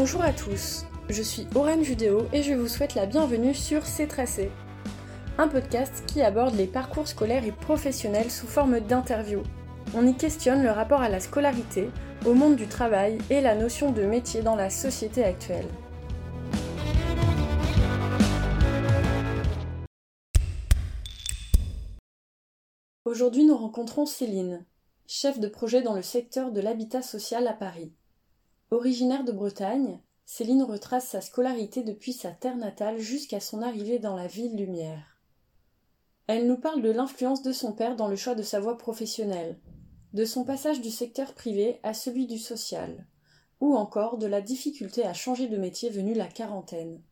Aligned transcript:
Bonjour 0.00 0.22
à 0.22 0.32
tous, 0.32 0.86
je 1.08 1.22
suis 1.24 1.48
Aurène 1.56 1.82
Judéo 1.82 2.28
et 2.32 2.44
je 2.44 2.54
vous 2.54 2.68
souhaite 2.68 2.94
la 2.94 3.04
bienvenue 3.04 3.52
sur 3.52 3.84
C'est 3.84 4.06
Tracé, 4.06 4.48
un 5.38 5.48
podcast 5.48 6.04
qui 6.06 6.22
aborde 6.22 6.54
les 6.54 6.68
parcours 6.68 7.08
scolaires 7.08 7.44
et 7.44 7.50
professionnels 7.50 8.30
sous 8.30 8.46
forme 8.46 8.78
d'interviews. 8.78 9.42
On 9.96 10.06
y 10.06 10.16
questionne 10.16 10.62
le 10.62 10.70
rapport 10.70 11.00
à 11.00 11.08
la 11.08 11.18
scolarité, 11.18 11.90
au 12.24 12.34
monde 12.34 12.54
du 12.54 12.68
travail 12.68 13.18
et 13.28 13.40
la 13.40 13.56
notion 13.56 13.90
de 13.90 14.02
métier 14.02 14.40
dans 14.40 14.54
la 14.54 14.70
société 14.70 15.24
actuelle. 15.24 15.66
Aujourd'hui, 23.04 23.44
nous 23.44 23.56
rencontrons 23.56 24.06
Céline, 24.06 24.64
chef 25.08 25.40
de 25.40 25.48
projet 25.48 25.82
dans 25.82 25.94
le 25.94 26.02
secteur 26.02 26.52
de 26.52 26.60
l'habitat 26.60 27.02
social 27.02 27.48
à 27.48 27.52
Paris. 27.52 27.97
Originaire 28.70 29.24
de 29.24 29.32
Bretagne, 29.32 29.98
Céline 30.26 30.62
retrace 30.62 31.08
sa 31.08 31.22
scolarité 31.22 31.82
depuis 31.82 32.12
sa 32.12 32.32
terre 32.32 32.58
natale 32.58 32.98
jusqu'à 32.98 33.40
son 33.40 33.62
arrivée 33.62 33.98
dans 33.98 34.14
la 34.14 34.26
ville 34.26 34.56
lumière. 34.56 35.22
Elle 36.26 36.46
nous 36.46 36.58
parle 36.58 36.82
de 36.82 36.90
l'influence 36.90 37.42
de 37.42 37.52
son 37.52 37.72
père 37.72 37.96
dans 37.96 38.08
le 38.08 38.16
choix 38.16 38.34
de 38.34 38.42
sa 38.42 38.60
voie 38.60 38.76
professionnelle, 38.76 39.58
de 40.12 40.26
son 40.26 40.44
passage 40.44 40.82
du 40.82 40.90
secteur 40.90 41.32
privé 41.32 41.80
à 41.82 41.94
celui 41.94 42.26
du 42.26 42.36
social, 42.36 43.06
ou 43.60 43.74
encore 43.74 44.18
de 44.18 44.26
la 44.26 44.42
difficulté 44.42 45.02
à 45.02 45.14
changer 45.14 45.48
de 45.48 45.56
métier 45.56 45.88
venue 45.88 46.12
la 46.12 46.26
quarantaine. 46.26 47.02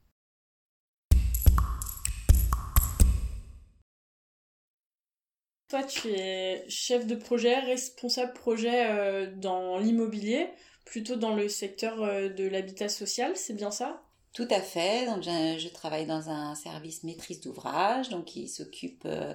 Toi, 5.69 5.85
tu 5.85 6.09
es 6.09 6.67
chef 6.69 7.07
de 7.07 7.15
projet, 7.15 7.59
responsable 7.61 8.35
projet 8.35 8.91
euh, 8.91 9.35
dans 9.35 9.79
l'immobilier, 9.79 10.51
plutôt 10.87 11.17
dans 11.17 11.35
le 11.35 11.51
secteur 11.51 12.03
euh, 12.03 12.31
de 12.31 12.45
l'habitat 12.47 12.89
social, 12.89 13.33
c'est 13.35 13.53
bien 13.53 13.71
ça? 13.71 14.03
Tout 14.33 14.49
à 14.51 14.61
fait. 14.61 15.07
Donc, 15.07 15.23
je, 15.23 15.69
travaille 15.69 16.05
dans 16.05 16.29
un 16.29 16.55
service 16.55 17.05
maîtrise 17.05 17.41
d'ouvrage, 17.41 18.11
donc 18.11 18.27
qui 18.27 18.49
s'occupe 18.49 19.03
euh, 19.07 19.33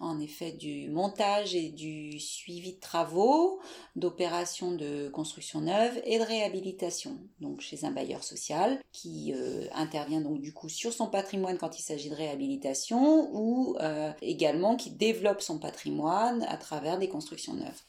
en 0.00 0.18
effet 0.20 0.50
du 0.50 0.88
montage 0.88 1.54
et 1.54 1.68
du 1.68 2.18
suivi 2.18 2.72
de 2.74 2.80
travaux, 2.80 3.60
d'opérations 3.94 4.72
de 4.72 5.08
construction 5.08 5.60
neuve 5.60 6.00
et 6.04 6.18
de 6.18 6.24
réhabilitation. 6.24 7.16
Donc, 7.40 7.60
chez 7.60 7.84
un 7.84 7.92
bailleur 7.92 8.24
social 8.24 8.80
qui 8.90 9.32
euh, 9.36 9.66
intervient 9.72 10.20
donc 10.20 10.40
du 10.40 10.52
coup 10.52 10.68
sur 10.68 10.92
son 10.92 11.06
patrimoine 11.06 11.56
quand 11.56 11.78
il 11.78 11.82
s'agit 11.82 12.10
de 12.10 12.16
réhabilitation 12.16 13.30
ou 13.32 13.76
également 14.20 14.74
qui 14.76 14.90
développe 14.90 15.42
son 15.42 15.58
patrimoine 15.58 16.42
à 16.48 16.56
travers 16.56 16.98
des 16.98 17.08
constructions 17.08 17.54
neuves 17.54 17.82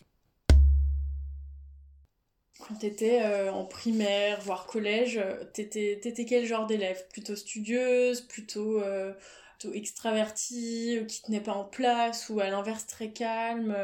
quand 2.72 2.80
tu 2.80 2.86
étais 2.86 3.22
euh, 3.24 3.52
en 3.52 3.66
primaire, 3.66 4.40
voire 4.42 4.66
collège, 4.66 5.18
euh, 5.18 5.44
t'étais, 5.54 5.94
étais 5.94 6.26
quel 6.26 6.46
genre 6.46 6.66
d'élève? 6.66 7.06
Plutôt 7.10 7.36
studieuse, 7.36 8.22
plutôt, 8.22 8.82
euh, 8.82 9.14
plutôt 9.58 9.76
extravertie, 9.76 11.00
qui 11.08 11.22
tenait 11.22 11.42
pas 11.42 11.54
en 11.54 11.66
place, 11.66 12.30
ou 12.30 12.40
à 12.40 12.50
l'inverse 12.50 12.88
très 12.88 13.12
calme 13.12 13.76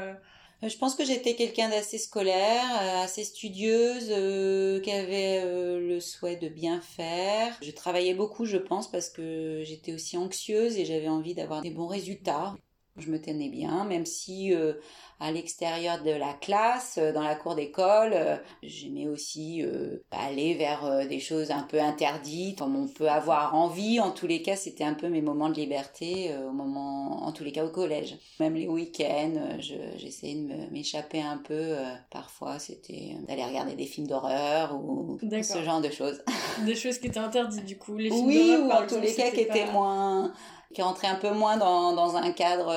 je 0.63 0.75
pense 0.75 0.95
que 0.95 1.05
j'étais 1.05 1.35
quelqu'un 1.35 1.69
d'assez 1.69 1.99
scolaire, 1.99 2.65
assez 3.03 3.23
studieuse, 3.23 4.07
qui 4.81 4.91
avait 4.91 5.43
le 5.79 5.99
souhait 5.99 6.35
de 6.35 6.49
bien 6.49 6.81
faire. 6.81 7.55
Je 7.61 7.69
travaillais 7.69 8.15
beaucoup, 8.15 8.45
je 8.45 8.57
pense, 8.57 8.89
parce 8.89 9.11
que 9.11 9.61
j'étais 9.63 9.93
aussi 9.93 10.17
anxieuse 10.17 10.75
et 10.79 10.85
j'avais 10.85 11.09
envie 11.09 11.35
d'avoir 11.35 11.61
des 11.61 11.69
bons 11.69 11.85
résultats. 11.85 12.55
Je 12.97 13.09
me 13.09 13.21
tenais 13.21 13.49
bien, 13.49 13.85
même 13.85 14.05
si 14.05 14.53
à 15.19 15.31
l'extérieur 15.31 16.03
de 16.03 16.11
la 16.11 16.33
classe, 16.33 16.99
euh, 16.99 17.11
dans 17.11 17.23
la 17.23 17.35
cour 17.35 17.55
d'école. 17.55 18.11
Euh, 18.13 18.37
j'aimais 18.61 19.07
aussi 19.07 19.63
euh, 19.63 20.03
aller 20.11 20.53
vers 20.53 21.07
des 21.07 21.19
choses 21.19 21.51
un 21.51 21.63
peu 21.63 21.79
interdites, 21.79 22.59
comme 22.59 22.75
on 22.75 22.87
peut 22.87 23.09
avoir 23.09 23.55
envie. 23.55 23.99
En 23.99 24.11
tous 24.11 24.27
les 24.27 24.41
cas, 24.41 24.55
c'était 24.55 24.83
un 24.83 24.93
peu 24.93 25.09
mes 25.09 25.21
moments 25.21 25.49
de 25.49 25.55
liberté, 25.55 26.31
au 26.47 26.51
moment, 26.51 27.23
en 27.25 27.31
tous 27.31 27.43
les 27.43 27.51
cas 27.51 27.65
au 27.65 27.69
collège. 27.69 28.17
Même 28.39 28.55
les 28.55 28.67
week-ends, 28.67 29.57
j'essayais 29.59 30.35
de 30.35 30.71
m'échapper 30.71 31.21
un 31.21 31.37
peu. 31.37 31.75
parfois, 32.11 32.59
c'était 32.59 33.15
d'aller 33.27 33.43
regarder 33.43 33.75
des 33.75 33.85
films 33.85 34.07
d'horreur 34.07 34.75
ou 34.75 35.17
ce 35.19 35.63
genre 35.63 35.81
de 35.81 35.89
choses. 35.89 36.21
Des 36.65 36.75
choses 36.75 36.97
qui 36.99 37.07
étaient 37.07 37.19
interdites, 37.19 37.65
du 37.65 37.77
coup. 37.77 37.97
Les 37.97 38.09
films 38.09 38.27
oui, 38.27 38.55
ou 38.59 38.71
en 38.71 38.85
tous 38.85 38.99
les 38.99 39.13
cas 39.13 39.31
qui 39.31 39.41
étaient 39.41 39.71
moins 39.71 40.33
qui 40.73 40.81
rentraient 40.81 41.07
un 41.07 41.15
peu 41.15 41.31
moins 41.31 41.57
dans, 41.57 41.93
dans 41.93 42.15
un 42.15 42.31
cadre 42.31 42.71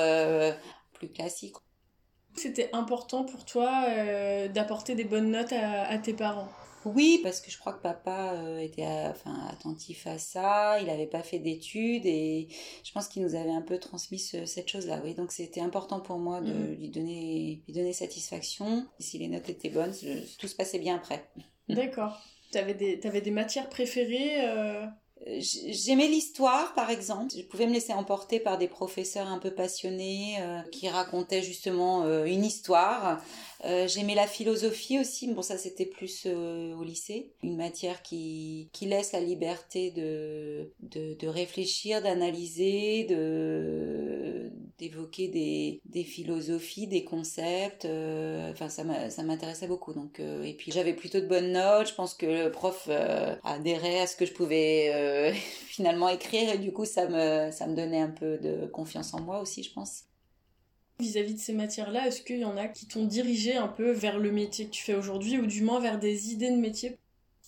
plus 0.93 1.09
classique. 1.09 1.55
C'était 2.35 2.69
important 2.73 3.23
pour 3.25 3.45
toi 3.45 3.85
euh, 3.89 4.47
d'apporter 4.47 4.95
des 4.95 5.03
bonnes 5.03 5.31
notes 5.31 5.53
à, 5.53 5.97
tes 5.97 6.13
parents? 6.13 6.49
Oui, 6.85 7.19
parce 7.21 7.41
que 7.41 7.51
je 7.51 7.59
crois 7.59 7.73
que 7.73 7.81
papa 7.81 8.33
euh, 8.33 8.57
était 8.57 8.87
enfin, 9.09 9.47
attentif 9.49 10.07
à 10.07 10.17
ça, 10.17 10.79
il 10.79 10.87
n'avait 10.87 11.07
pas 11.07 11.21
fait 11.21 11.37
d'études 11.37 12.05
et 12.05 12.47
je 12.83 12.91
pense 12.91 13.07
qu'il 13.07 13.21
nous 13.21 13.35
avait 13.35 13.51
un 13.51 13.61
peu 13.61 13.77
transmis 13.77 14.17
cette 14.17 14.67
chose-là. 14.67 15.01
Oui, 15.03 15.13
donc 15.13 15.31
c'était 15.31 15.61
important 15.61 15.99
pour 15.99 16.17
moi 16.17 16.41
de 16.41 16.53
mhm. 16.53 16.75
lui, 16.75 16.89
donner, 16.89 17.61
lui 17.67 17.73
donner 17.73 17.93
satisfaction. 17.93 18.87
Et 18.99 19.03
si 19.03 19.19
les 19.19 19.27
notes 19.27 19.49
étaient 19.49 19.69
bonnes, 19.69 19.93
tout 20.39 20.47
se 20.47 20.55
passait 20.55 20.79
bien 20.79 20.95
après. 20.95 21.29
D'accord. 21.69 22.19
Tu 22.51 22.57
avais, 22.57 22.73
des 22.73 23.31
matières 23.31 23.69
préférées 23.69 24.49
euh, 24.49 24.85
J'aimais 25.27 26.07
l'histoire, 26.07 26.73
par 26.73 26.89
exemple. 26.89 27.31
Je 27.35 27.43
pouvais 27.43 27.67
me 27.67 27.73
laisser 27.73 27.93
emporter 27.93 28.39
par 28.39 28.57
des 28.57 28.67
professeurs 28.67 29.27
un 29.27 29.37
peu 29.37 29.51
passionnés 29.51 30.37
euh, 30.39 30.61
qui 30.71 30.89
racontaient 30.89 31.43
justement 31.43 32.03
euh, 32.03 32.25
une 32.25 32.43
histoire. 32.43 33.21
Euh, 33.63 33.87
j'aimais 33.87 34.15
la 34.15 34.25
philosophie 34.25 34.99
aussi. 34.99 35.31
Bon, 35.31 35.43
ça 35.43 35.59
c'était 35.59 35.85
plus 35.85 36.25
au 36.25 36.83
lycée. 36.83 37.33
Une 37.43 37.55
matière 37.55 38.01
qui, 38.01 38.69
qui 38.73 38.87
laisse 38.87 39.11
la 39.11 39.19
liberté 39.19 39.91
de, 39.91 40.73
de, 40.79 41.13
de 41.13 41.27
réfléchir, 41.27 42.01
d'analyser, 42.01 43.03
de 43.03 44.50
d'évoquer 44.81 45.29
des, 45.29 45.79
des 45.85 46.03
philosophies, 46.03 46.87
des 46.87 47.05
concepts. 47.05 47.85
Enfin, 47.85 48.67
ça 48.67 49.23
m'intéressait 49.23 49.67
beaucoup. 49.67 49.93
Donc, 49.93 50.19
et 50.19 50.53
puis 50.57 50.71
j'avais 50.71 50.93
plutôt 50.93 51.21
de 51.21 51.27
bonnes 51.27 51.53
notes. 51.53 51.89
Je 51.89 51.93
pense 51.93 52.13
que 52.13 52.25
le 52.25 52.51
prof 52.51 52.89
adhérait 53.43 54.01
à 54.01 54.07
ce 54.07 54.15
que 54.17 54.25
je 54.25 54.33
pouvais 54.33 55.33
finalement 55.67 56.09
écrire 56.09 56.53
et 56.53 56.57
du 56.57 56.73
coup 56.73 56.85
ça 56.85 57.07
me, 57.07 57.51
ça 57.51 57.67
me 57.67 57.75
donnait 57.75 58.01
un 58.01 58.09
peu 58.09 58.37
de 58.37 58.65
confiance 58.65 59.13
en 59.13 59.21
moi 59.21 59.39
aussi 59.39 59.63
je 59.63 59.71
pense. 59.71 60.05
Vis-à-vis 61.01 61.33
de 61.33 61.39
ces 61.39 61.53
matières-là, 61.53 62.07
est-ce 62.07 62.21
qu'il 62.21 62.37
y 62.37 62.45
en 62.45 62.57
a 62.57 62.67
qui 62.67 62.87
t'ont 62.87 63.05
dirigé 63.05 63.55
un 63.55 63.67
peu 63.67 63.89
vers 63.91 64.19
le 64.19 64.31
métier 64.31 64.65
que 64.65 64.71
tu 64.71 64.83
fais 64.83 64.93
aujourd'hui 64.93 65.39
ou 65.39 65.47
du 65.47 65.63
moins 65.63 65.79
vers 65.79 65.97
des 65.97 66.31
idées 66.31 66.51
de 66.51 66.57
métier? 66.57 66.99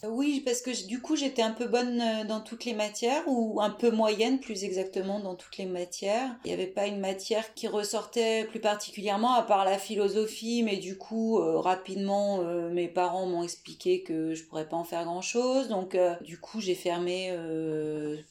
Oui, 0.09 0.41
parce 0.43 0.61
que 0.61 0.85
du 0.85 1.01
coup 1.01 1.15
j'étais 1.15 1.41
un 1.41 1.51
peu 1.51 1.67
bonne 1.67 2.01
euh, 2.01 2.23
dans 2.25 2.41
toutes 2.41 2.65
les 2.65 2.73
matières, 2.73 3.23
ou 3.27 3.61
un 3.61 3.69
peu 3.69 3.89
moyenne 3.89 4.39
plus 4.39 4.63
exactement 4.63 5.19
dans 5.19 5.35
toutes 5.35 5.57
les 5.57 5.65
matières. 5.65 6.35
Il 6.43 6.47
n'y 6.49 6.53
avait 6.53 6.67
pas 6.67 6.87
une 6.87 6.99
matière 6.99 7.53
qui 7.53 7.67
ressortait 7.67 8.45
plus 8.45 8.59
particulièrement, 8.59 9.33
à 9.33 9.43
part 9.43 9.63
la 9.63 9.77
philosophie, 9.77 10.63
mais 10.63 10.77
du 10.77 10.97
coup 10.97 11.39
euh, 11.39 11.57
rapidement 11.59 12.41
euh, 12.41 12.69
mes 12.69 12.87
parents 12.87 13.25
m'ont 13.25 13.43
expliqué 13.43 14.03
que 14.03 14.33
je 14.33 14.43
pourrais 14.43 14.67
pas 14.67 14.77
en 14.77 14.83
faire 14.83 15.05
grand-chose, 15.05 15.69
donc 15.69 15.97
du 16.21 16.39
coup 16.39 16.59
j'ai 16.59 16.75
fermé 16.75 17.31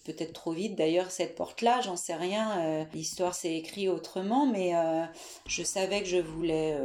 peut-être 0.05 0.33
trop 0.33 0.53
vite 0.53 0.77
d'ailleurs 0.77 1.11
cette 1.11 1.35
porte-là, 1.35 1.81
j'en 1.83 1.97
sais 1.97 2.15
rien. 2.15 2.87
L'histoire 2.95 3.35
s'est 3.35 3.55
écrite 3.55 3.89
autrement, 3.89 4.47
mais 4.47 4.73
je 5.47 5.63
savais 5.63 6.01
que 6.01 6.09
je 6.09 6.19
voulais 6.19 6.77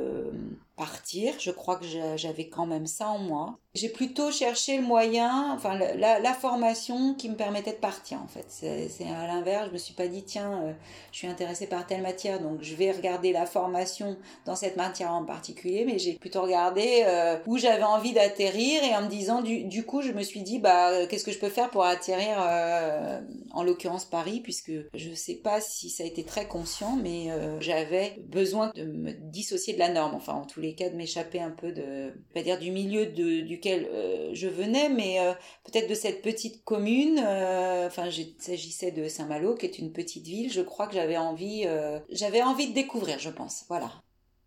partir. 0.77 1.33
Je 1.39 1.51
crois 1.51 1.75
que 1.75 1.85
j'avais 2.15 2.47
quand 2.47 2.65
même 2.65 2.87
ça 2.87 3.09
en 3.09 3.17
moi. 3.17 3.57
J'ai 3.77 3.89
plutôt 3.89 4.31
cherché 4.31 4.77
le 4.77 4.83
moyen, 4.83 5.51
enfin 5.53 5.77
la, 5.77 6.33
formation 6.33 7.13
qui 7.13 7.29
me 7.29 7.35
permettait 7.35 7.73
de 7.73 7.77
partir 7.77 8.19
en 8.21 8.27
fait. 8.27 8.45
C'est 8.49 9.05
à 9.05 9.27
l'inverse, 9.27 9.67
je 9.67 9.73
me 9.73 9.77
suis 9.77 9.93
pas 9.93 10.07
dit 10.07 10.23
tiens, 10.23 10.63
euh, 10.63 10.73
je 11.11 11.17
suis 11.17 11.27
intéressée 11.27 11.67
par 11.67 11.85
telle 11.85 12.01
matière 12.01 12.39
donc 12.39 12.59
je 12.61 12.73
vais 12.75 12.91
regarder 12.91 13.31
la 13.31 13.45
formation 13.45 14.17
dans 14.45 14.55
cette 14.55 14.77
matière 14.77 15.11
en 15.11 15.25
particulier, 15.25 15.83
mais 15.85 15.99
j'ai 15.99 16.13
plutôt 16.13 16.41
regardé 16.41 17.03
euh, 17.05 17.37
où 17.45 17.57
j'avais 17.57 17.83
envie 17.83 18.13
d'atterrir 18.13 18.83
et 18.83 18.95
en 18.95 19.03
me 19.03 19.09
disant 19.09 19.41
du, 19.43 19.85
coup 19.85 20.01
je 20.01 20.11
me 20.11 20.23
suis 20.23 20.41
dit 20.41 20.57
bah 20.57 21.05
qu'est-ce 21.05 21.23
que 21.23 21.31
je 21.31 21.39
peux 21.39 21.49
faire 21.49 21.69
pour 21.69 21.83
atterrir 21.83 22.37
euh, 22.39 23.21
en 23.51 23.63
l'occurrence 23.63 24.05
Paris 24.05 24.41
puisque 24.41 24.71
je 24.95 25.13
sais 25.13 25.35
pas 25.35 25.61
si 25.61 25.91
ça 25.91 26.03
a 26.03 26.07
été 26.07 26.23
très 26.23 26.47
conscient 26.47 26.95
mais 26.95 27.29
j'avais 27.59 28.15
besoin 28.25 28.71
de 28.75 28.85
me 28.85 29.11
dissocier 29.11 29.73
de 29.73 29.79
la 29.79 29.89
norme 29.89 30.15
enfin 30.15 30.33
en 30.33 30.45
tous 30.45 30.61
les 30.61 30.66
cas 30.75 30.89
de 30.89 30.95
m'échapper 30.95 31.39
un 31.39 31.51
peu 31.51 31.71
de, 31.71 32.13
pas 32.33 32.41
dire 32.41 32.59
du 32.59 32.71
milieu 32.71 33.05
de, 33.07 33.41
duquel 33.41 33.87
euh, 33.91 34.31
je 34.33 34.47
venais, 34.47 34.89
mais 34.89 35.19
euh, 35.19 35.33
peut-être 35.63 35.89
de 35.89 35.95
cette 35.95 36.21
petite 36.21 36.63
commune. 36.63 37.19
Euh, 37.23 37.87
enfin, 37.87 38.07
il 38.07 38.35
s'agissait 38.39 38.91
de 38.91 39.07
Saint-Malo, 39.07 39.55
qui 39.55 39.65
est 39.65 39.79
une 39.79 39.91
petite 39.91 40.25
ville. 40.25 40.51
Je 40.51 40.61
crois 40.61 40.87
que 40.87 40.93
j'avais 40.93 41.17
envie, 41.17 41.65
j'avais 42.09 42.41
envie 42.41 42.69
de 42.69 42.73
découvrir, 42.73 43.19
je 43.19 43.29
pense. 43.29 43.65
Voilà. 43.67 43.91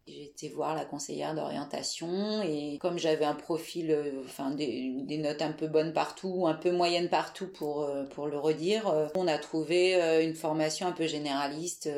J'ai 0.06 0.25
été 0.25 0.49
voir 0.49 0.75
la 0.75 0.84
conseillère 0.84 1.37
d'orientation 1.37 2.43
et 2.43 2.78
comme 2.81 2.99
j'avais 2.99 3.25
un 3.25 3.34
profil, 3.34 3.96
enfin 4.25 4.50
des, 4.50 4.93
des, 5.02 5.19
notes 5.19 5.43
un 5.43 5.52
peu 5.52 5.69
bonnes 5.69 5.93
partout, 5.93 6.49
un 6.49 6.55
peu 6.55 6.72
moyennes 6.72 7.08
partout 7.08 7.46
pour, 7.46 7.88
pour 8.11 8.26
le 8.26 8.37
redire, 8.37 8.93
on 9.14 9.28
a 9.28 9.38
trouvé 9.38 9.94
une 10.25 10.34
formation 10.34 10.88
un 10.88 10.93
peu 10.93 11.06
généraliste 11.06 11.88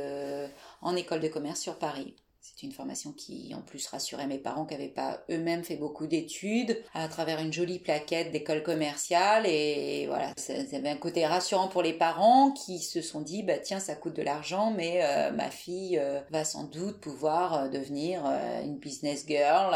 en 0.83 0.95
école 0.95 1.21
de 1.21 1.29
commerce 1.29 1.61
sur 1.61 1.79
Paris 1.79 2.15
C'est 2.63 2.69
une 2.69 2.75
formation 2.75 3.11
qui, 3.11 3.53
en 3.57 3.61
plus, 3.61 3.89
rassurait 3.89 4.29
mes 4.29 4.39
parents 4.39 4.65
qui 4.65 4.75
n'avaient 4.75 4.87
pas 4.87 5.25
eux-mêmes 5.29 5.65
fait 5.65 5.75
beaucoup 5.75 6.07
d'études, 6.07 6.81
à 6.95 7.09
travers 7.09 7.41
une 7.41 7.53
jolie 7.53 7.81
plaquette 7.81 8.31
d'école 8.31 8.63
commerciale. 8.63 9.47
Et 9.49 10.07
voilà, 10.07 10.33
ça, 10.37 10.53
avait 10.53 10.91
un 10.91 10.97
côté 10.97 11.27
rassurant 11.27 11.67
pour 11.67 11.83
les 11.83 11.93
parents 11.93 12.53
qui 12.53 12.79
se 12.79 13.03
sont 13.03 13.21
dit, 13.21 13.43
bah 13.43 13.59
tiens, 13.59 13.81
ça 13.81 13.97
coûte 13.97 14.15
de 14.15 14.23
l'argent, 14.23 14.71
mais 14.71 15.01
euh, 15.03 15.33
ma 15.33 15.51
fille 15.51 15.99
euh, 15.99 16.21
va 16.31 16.45
sans 16.45 16.63
doute 16.63 17.01
pouvoir 17.01 17.55
euh, 17.65 17.69
devenir 17.69 18.23
une 18.63 18.79
business 18.79 19.25
girl. 19.27 19.75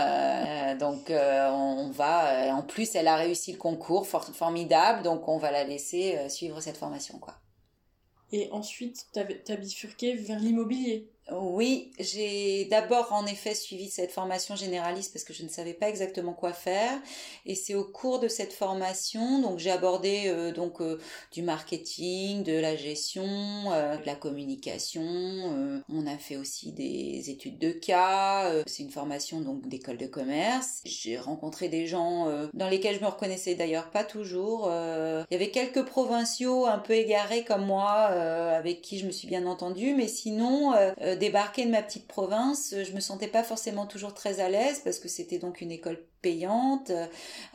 donc 0.79 1.11
on, 1.11 1.91
va, 1.91 2.55
en 2.55 2.63
plus, 2.63 2.95
elle 2.95 3.09
a 3.09 3.17
réussi 3.17 3.51
le 3.51 3.59
concours, 3.59 4.07
formidable, 4.07 5.03
donc 5.03 5.27
on 5.27 5.39
va 5.39 5.51
la 5.51 5.65
laisser 5.65 6.29
suivre 6.29 6.61
cette 6.61 6.77
formation, 6.77 7.19
quoi. 7.19 7.35
Et 8.31 8.49
ensuite, 8.53 9.07
tu 9.13 9.53
as 9.53 9.57
bifurqué 9.57 10.15
vers 10.15 10.39
l'immobilier. 10.39 11.11
Oui, 11.33 11.91
j'ai 11.99 12.67
d'abord 12.67 13.13
en 13.13 13.27
effet 13.27 13.55
suivi 13.55 13.89
cette 13.91 14.13
formation 14.13 14.55
généraliste 14.55 15.13
parce 15.13 15.25
que 15.25 15.33
je 15.33 15.43
ne 15.43 15.49
savais 15.49 15.75
pas 15.75 15.89
exactement 15.89 16.33
quoi 16.33 16.53
faire 16.53 16.93
et 17.45 17.57
c'est 17.57 17.75
au 17.75 17.83
cours 17.83 18.21
de 18.21 18.29
cette 18.29 18.53
formation 18.53 19.41
donc 19.41 19.59
j'ai 19.59 19.73
abordé 19.73 20.25
euh, 20.27 20.53
donc 20.53 20.81
euh, 20.81 21.01
du 21.33 21.43
marketing, 21.43 22.45
de 22.45 22.57
la 22.57 22.77
gestion, 22.77 23.25
euh, 23.27 23.97
de 23.97 24.07
la 24.07 24.15
communication, 24.15 24.93
on 25.89 26.07
a 26.07 26.17
fait 26.17 26.37
aussi 26.37 26.73
des 26.73 27.29
études 27.29 27.59
de 27.59 27.73
cas, 27.73 28.53
c'est 28.67 28.85
une 28.85 28.91
formation 28.91 29.41
donc 29.41 29.69
d'école 29.69 29.97
de 29.97 30.07
commerce. 30.07 30.81
J'ai 30.85 31.19
rencontré 31.19 31.69
des 31.69 31.87
gens 31.87 32.27
dans 32.55 32.69
lesquels 32.69 32.97
je 32.97 33.01
me 33.01 33.07
reconnaissais 33.07 33.55
d'ailleurs 33.55 33.91
pas 33.91 34.05
toujours. 34.05 34.67
Il 34.67 35.33
y 35.33 35.35
avait 35.35 35.51
quelques 35.51 35.85
provinciaux 35.85 36.67
un 36.67 36.79
peu 36.79 36.93
égarés 36.93 37.45
comme 37.45 37.67
moi 37.67 37.91
avec 37.91 38.81
qui 38.83 38.99
je 38.99 39.07
me 39.07 39.13
suis 39.13 39.29
bien 39.29 39.47
entendue 39.47 39.95
mais 39.95 40.09
sinon 40.09 40.73
débarquer 41.17 41.65
de 41.65 41.71
ma 41.71 41.83
petite 41.83 42.07
province, 42.07 42.75
je 42.83 42.93
me 42.93 43.01
sentais 43.01 43.29
pas 43.29 43.43
forcément 43.43 43.87
toujours 43.87 44.15
très 44.15 44.41
à 44.41 44.49
l'aise 44.49 44.81
parce 44.85 44.99
que 44.99 45.09
c'était 45.09 45.39
donc 45.39 45.61
une 45.61 45.73
école 45.73 45.99
payante 46.27 46.91
euh, 46.91 47.07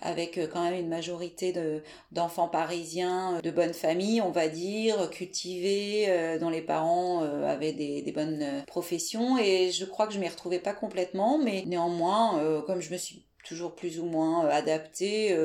avec 0.01 0.37
euh, 0.37 0.47
quand 0.47 0.63
même 0.63 0.79
une 0.79 0.87
majorité 0.87 1.51
de 1.51 1.83
d'enfants 2.13 2.47
parisiens 2.47 3.35
euh, 3.35 3.41
de 3.41 3.51
bonne 3.51 3.73
famille, 3.73 4.21
on 4.21 4.31
va 4.31 4.47
dire, 4.47 5.09
cultivés, 5.09 6.07
dont 6.39 6.49
les 6.49 6.61
parents 6.61 7.21
avaient 7.21 7.73
des, 7.73 8.01
des 8.01 8.11
bonnes 8.11 8.63
professions. 8.67 9.37
Et 9.37 9.71
je 9.71 9.85
crois 9.85 10.07
que 10.07 10.13
je 10.13 10.19
m'y 10.19 10.29
retrouvais 10.29 10.59
pas 10.59 10.73
complètement, 10.73 11.37
mais 11.37 11.63
néanmoins, 11.65 12.61
comme 12.65 12.81
je 12.81 12.91
me 12.91 12.97
suis 12.97 13.25
toujours 13.43 13.75
plus 13.75 13.99
ou 13.99 14.05
moins 14.05 14.47
adaptée, 14.47 15.35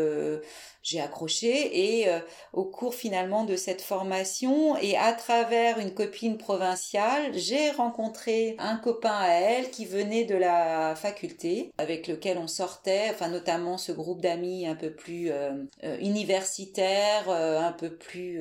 j'ai 0.86 1.00
accroché 1.00 1.98
et 2.00 2.08
euh, 2.08 2.20
au 2.52 2.64
cours 2.64 2.94
finalement 2.94 3.42
de 3.44 3.56
cette 3.56 3.82
formation 3.82 4.76
et 4.76 4.96
à 4.96 5.12
travers 5.12 5.80
une 5.80 5.92
copine 5.92 6.38
provinciale, 6.38 7.32
j'ai 7.34 7.72
rencontré 7.72 8.54
un 8.60 8.76
copain 8.76 9.16
à 9.18 9.30
elle 9.30 9.70
qui 9.70 9.84
venait 9.84 10.24
de 10.24 10.36
la 10.36 10.94
faculté 10.94 11.72
avec 11.76 12.06
lequel 12.06 12.38
on 12.38 12.46
sortait, 12.46 13.08
enfin 13.10 13.28
notamment 13.28 13.78
ce 13.78 13.90
groupe 13.90 14.20
d'amis 14.20 14.68
un 14.68 14.76
peu 14.76 14.92
plus 14.92 15.32
euh, 15.32 15.64
euh, 15.82 15.98
universitaire, 15.98 17.28
un 17.30 17.72
peu 17.72 17.90
plus 17.90 18.40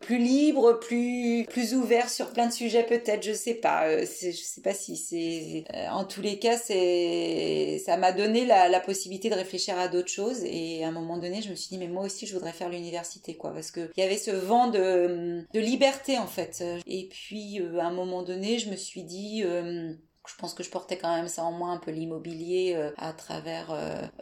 plus 0.00 0.18
libre, 0.18 0.78
plus 0.78 1.46
plus 1.50 1.74
ouvert 1.74 2.08
sur 2.08 2.32
plein 2.32 2.46
de 2.46 2.52
sujets 2.52 2.84
peut-être, 2.84 3.24
je 3.24 3.32
sais 3.32 3.54
pas, 3.54 4.04
je 4.04 4.30
sais 4.30 4.60
pas 4.60 4.74
si 4.74 4.96
c'est 4.96 5.64
en 5.90 6.04
tous 6.04 6.22
les 6.22 6.38
cas 6.38 6.56
c'est 6.56 7.82
ça 7.84 7.96
m'a 7.96 8.12
donné 8.12 8.46
la, 8.46 8.68
la 8.68 8.78
possibilité 8.78 9.30
de 9.30 9.34
réfléchir 9.34 9.76
à 9.78 9.88
d'autres 9.88 10.08
choses 10.12 10.44
et 10.44 10.84
à 10.84 10.88
un 10.88 10.92
moment 10.92 11.18
donné 11.18 11.42
je 11.42 11.50
me 11.50 11.56
suis 11.56 11.71
mais 11.78 11.88
moi 11.88 12.04
aussi 12.04 12.26
je 12.26 12.34
voudrais 12.34 12.52
faire 12.52 12.68
l'université 12.68 13.36
quoi 13.36 13.52
parce 13.52 13.70
que 13.70 13.90
il 13.96 14.00
y 14.00 14.02
avait 14.04 14.18
ce 14.18 14.30
vent 14.30 14.68
de, 14.68 15.44
de 15.52 15.60
liberté 15.60 16.18
en 16.18 16.26
fait 16.26 16.64
et 16.86 17.08
puis 17.08 17.60
euh, 17.60 17.78
à 17.78 17.86
un 17.86 17.92
moment 17.92 18.22
donné 18.22 18.58
je 18.58 18.70
me 18.70 18.76
suis 18.76 19.04
dit 19.04 19.42
euh, 19.44 19.92
je 20.26 20.36
pense 20.38 20.54
que 20.54 20.62
je 20.62 20.70
portais 20.70 20.96
quand 20.96 21.14
même 21.14 21.26
ça 21.26 21.42
en 21.42 21.50
moi 21.50 21.70
un 21.70 21.78
peu 21.78 21.90
l'immobilier 21.90 22.74
euh, 22.76 22.90
à 22.96 23.12
travers 23.12 23.76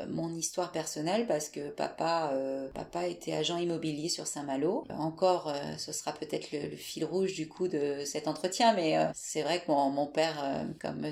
mon 0.08 0.32
histoire 0.34 0.72
personnelle 0.72 1.26
parce 1.26 1.48
que 1.50 1.70
papa 1.70 2.32
papa 2.74 3.06
était 3.06 3.34
agent 3.34 3.58
immobilier 3.58 4.08
sur 4.08 4.26
Saint-Malo. 4.26 4.84
Encore 4.90 5.52
ce 5.76 5.92
sera 5.92 6.12
peut-être 6.12 6.52
le, 6.52 6.70
fil 6.76 7.04
rouge 7.04 7.34
du 7.34 7.48
coup 7.48 7.68
de 7.68 8.04
cet 8.06 8.28
entretien 8.28 8.72
mais 8.74 8.96
c'est 9.14 9.42
vrai 9.42 9.60
que 9.60 9.70
mon, 9.70 9.90
mon 9.90 10.06
père 10.06 10.64
comme 10.80 11.04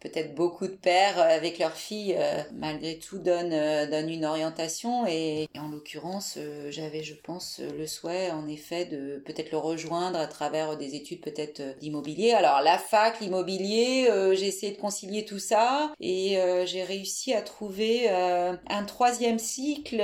peut-être 0.00 0.34
beaucoup 0.34 0.66
de 0.66 0.72
pères 0.72 1.18
euh, 1.18 1.36
avec 1.36 1.58
leurs 1.58 1.76
filles 1.76 2.16
euh, 2.18 2.42
malgré 2.52 2.98
tout 2.98 3.18
donnent, 3.18 3.52
euh, 3.52 3.86
donnent 3.86 4.10
une 4.10 4.24
orientation. 4.24 5.06
Et, 5.06 5.48
en 5.58 5.68
l'occurrence 5.68 6.38
j'avais 6.70 7.02
je 7.02 7.14
pense 7.14 7.60
le 7.60 7.86
souhait 7.86 8.30
en 8.30 8.48
effet 8.48 8.86
de 8.86 9.22
peut-être 9.26 9.50
le 9.50 9.58
rejoindre 9.58 10.18
à 10.18 10.26
travers 10.26 10.76
des 10.78 10.94
études 10.94 11.20
peut-être 11.20 11.78
d'immobilier. 11.80 12.32
Alors 12.32 12.62
la 12.62 12.78
fac 12.78 13.20
l'immobilier 13.20 14.08
j'ai 14.32 14.46
essayé 14.46 14.72
de 14.72 14.80
concilier 14.80 15.24
tout 15.24 15.38
ça. 15.38 15.92
Et 16.00 16.38
j'ai 16.64 16.82
réussi 16.82 17.34
à 17.34 17.42
trouver 17.42 18.08
un 18.08 18.84
troisième 18.86 19.38
cycle 19.38 20.00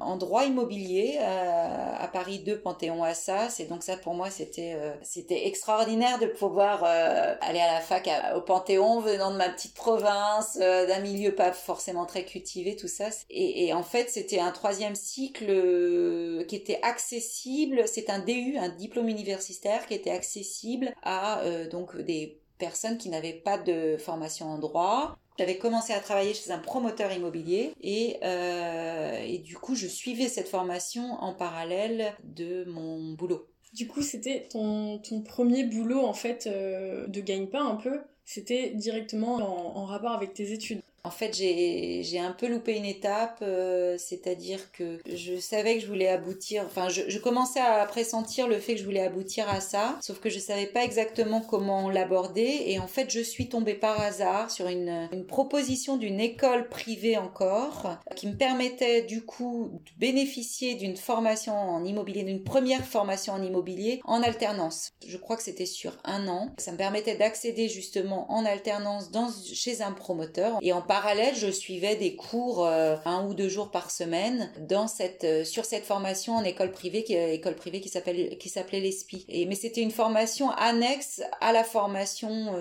en 0.00 0.16
droit 0.16 0.44
immobilier 0.44 1.18
à 1.18 2.08
Paris 2.12 2.38
2 2.38 2.60
Panthéon 2.60 3.02
Assas. 3.04 3.60
Et 3.60 3.64
donc 3.66 3.82
ça 3.82 3.96
pour 3.96 4.14
moi 4.14 4.30
c'était 4.30 4.76
c'était 5.02 5.46
extraordinaire 5.46 6.18
de 6.18 6.26
pouvoir 6.26 6.84
aller 6.84 7.60
à 7.60 7.74
la 7.74 7.80
fac 7.80 8.08
au 8.34 8.40
Panthéon 8.40 8.61
Panthéon, 8.62 9.00
venant 9.00 9.32
de 9.32 9.36
ma 9.36 9.48
petite 9.48 9.74
province, 9.74 10.56
euh, 10.60 10.86
d'un 10.86 11.00
milieu 11.00 11.34
pas 11.34 11.52
forcément 11.52 12.06
très 12.06 12.24
cultivé, 12.24 12.76
tout 12.76 12.88
ça. 12.88 13.08
Et, 13.28 13.72
en 13.72 13.82
fait, 13.82 14.08
c'était 14.08 14.38
un 14.38 14.52
troisième 14.52 14.94
cycle 14.94 15.46
euh, 15.48 16.44
qui 16.44 16.54
était 16.54 16.78
accessible. 16.82 17.82
C'est 17.86 18.08
un 18.08 18.20
DU, 18.20 18.56
un 18.58 18.68
diplôme 18.68 19.08
universitaire 19.08 19.86
qui 19.86 19.94
était 19.94 20.10
accessible 20.10 20.94
à 21.02 21.40
euh, 21.40 21.68
donc 21.68 21.96
des 21.96 22.40
personnes 22.58 22.98
qui 22.98 23.08
n'avaient 23.08 23.32
pas 23.32 23.58
de 23.58 23.96
formation 23.96 24.46
en 24.46 24.58
droit. 24.58 25.16
J'avais 25.38 25.58
commencé 25.58 25.92
à 25.92 25.98
travailler 25.98 26.34
chez 26.34 26.52
un 26.52 26.58
promoteur 26.58 27.12
immobilier 27.12 27.72
et, 27.80 28.18
et 28.22 29.38
du 29.38 29.56
coup 29.56 29.74
je 29.74 29.86
suivais 29.86 30.28
cette 30.28 30.48
formation 30.48 31.14
en 31.14 31.32
parallèle 31.32 32.14
de 32.22 32.64
mon 32.66 33.14
boulot. 33.14 33.48
Du 33.72 33.88
coup, 33.88 34.02
c'était 34.02 34.46
ton, 34.50 34.98
ton, 34.98 35.22
premier 35.22 35.64
boulot 35.64 36.04
en 36.04 36.12
fait 36.12 36.46
de 36.46 37.20
gagne-pain 37.20 37.66
un 37.66 37.76
peu? 37.76 38.02
C'était 38.32 38.70
directement 38.70 39.36
en, 39.76 39.84
rapport 39.84 40.12
avec 40.12 40.32
tes 40.32 40.52
études. 40.52 40.80
En 41.04 41.10
fait, 41.10 41.34
j'ai 41.34 42.20
un 42.20 42.30
peu 42.30 42.46
loupé 42.46 42.76
une 42.76 42.84
étape, 42.84 43.40
euh, 43.42 43.96
c'est-à-dire 43.98 44.70
que 44.70 45.00
je 45.12 45.36
savais 45.40 45.74
que 45.74 45.80
je 45.80 45.88
voulais 45.88 46.06
aboutir, 46.06 46.62
enfin, 46.64 46.88
je, 46.88 47.18
commençais 47.18 47.58
à 47.58 47.84
pressentir 47.86 48.46
le 48.46 48.58
fait 48.58 48.74
que 48.74 48.78
je 48.78 48.84
voulais 48.84 49.02
aboutir 49.02 49.48
à 49.48 49.60
ça, 49.60 49.98
sauf 50.00 50.20
que 50.20 50.30
je 50.30 50.38
savais 50.38 50.66
pas 50.66 50.84
exactement 50.84 51.40
comment 51.40 51.90
l'aborder, 51.90 52.62
et 52.66 52.78
en 52.78 52.86
fait, 52.86 53.10
je 53.10 53.18
suis 53.18 53.48
tombée 53.48 53.74
par 53.74 54.00
hasard 54.00 54.52
sur 54.52 54.68
une, 54.68 55.08
une 55.10 55.26
proposition 55.26 55.96
d'une 55.96 56.20
école 56.20 56.68
privée 56.68 57.18
encore, 57.18 57.98
qui 58.14 58.28
me 58.28 58.36
permettait 58.36 59.02
du 59.02 59.24
coup 59.24 59.80
de 59.84 59.90
bénéficier 59.98 60.76
d'une 60.76 60.96
formation 60.96 61.52
en 61.52 61.84
immobilier, 61.84 62.22
d'une 62.22 62.44
première 62.44 62.84
formation 62.84 63.32
en 63.32 63.42
immobilier 63.42 64.00
en 64.04 64.22
alternance. 64.22 64.92
Je 65.04 65.16
crois 65.16 65.36
que 65.36 65.42
c'était 65.42 65.66
sur 65.66 65.98
un 66.04 66.28
an. 66.28 66.50
Ça 66.58 66.70
me 66.70 66.76
permettait 66.76 67.16
d'accéder 67.16 67.68
justement 67.68 68.30
en 68.30 68.44
alternance 68.44 69.10
dans, 69.10 69.28
chez 69.52 69.82
un 69.82 69.90
promoteur, 69.90 70.58
et 70.62 70.72
parallèle, 70.92 71.34
je 71.34 71.50
suivais 71.50 71.96
des 71.96 72.16
cours 72.16 72.66
euh, 72.66 72.96
un 73.06 73.26
ou 73.26 73.32
deux 73.32 73.48
jours 73.48 73.70
par 73.70 73.90
semaine 73.90 74.52
euh, 74.70 75.42
sur 75.42 75.64
cette 75.64 75.86
formation 75.86 76.34
en 76.34 76.44
école 76.44 76.70
privée, 76.70 77.02
qui, 77.02 77.16
euh, 77.16 77.38
s'appelait 77.86 78.80
l'ESPI. 78.80 79.24
Et, 79.30 79.46
mais 79.46 79.54
c'était 79.54 79.80
une 79.80 79.90
formation 79.90 80.50
annexe 80.50 81.22
à 81.40 81.54
la 81.54 81.64
formation 81.64 82.52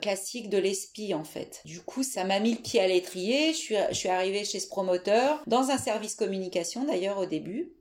classique 0.00 0.48
de 0.48 0.58
l'ESPI, 0.58 1.12
en 1.14 1.24
fait. 1.24 1.60
Du 1.64 1.80
coup, 1.80 2.04
ça 2.04 2.22
m'a 2.22 2.38
mis 2.38 2.52
le 2.52 2.62
pied 2.62 2.78
à 2.78 2.86
l'étrier. 2.86 3.52
Je 3.52 3.92
suis 3.92 4.08
arrivée 4.08 4.44
chez 4.44 4.60
ce 4.60 4.68
promoteur, 4.68 5.42
dans 5.48 5.70
un 5.70 5.78
service 5.78 6.14
communication 6.14 6.84
d'ailleurs 6.84 7.18
au 7.18 7.26
début. 7.26 7.72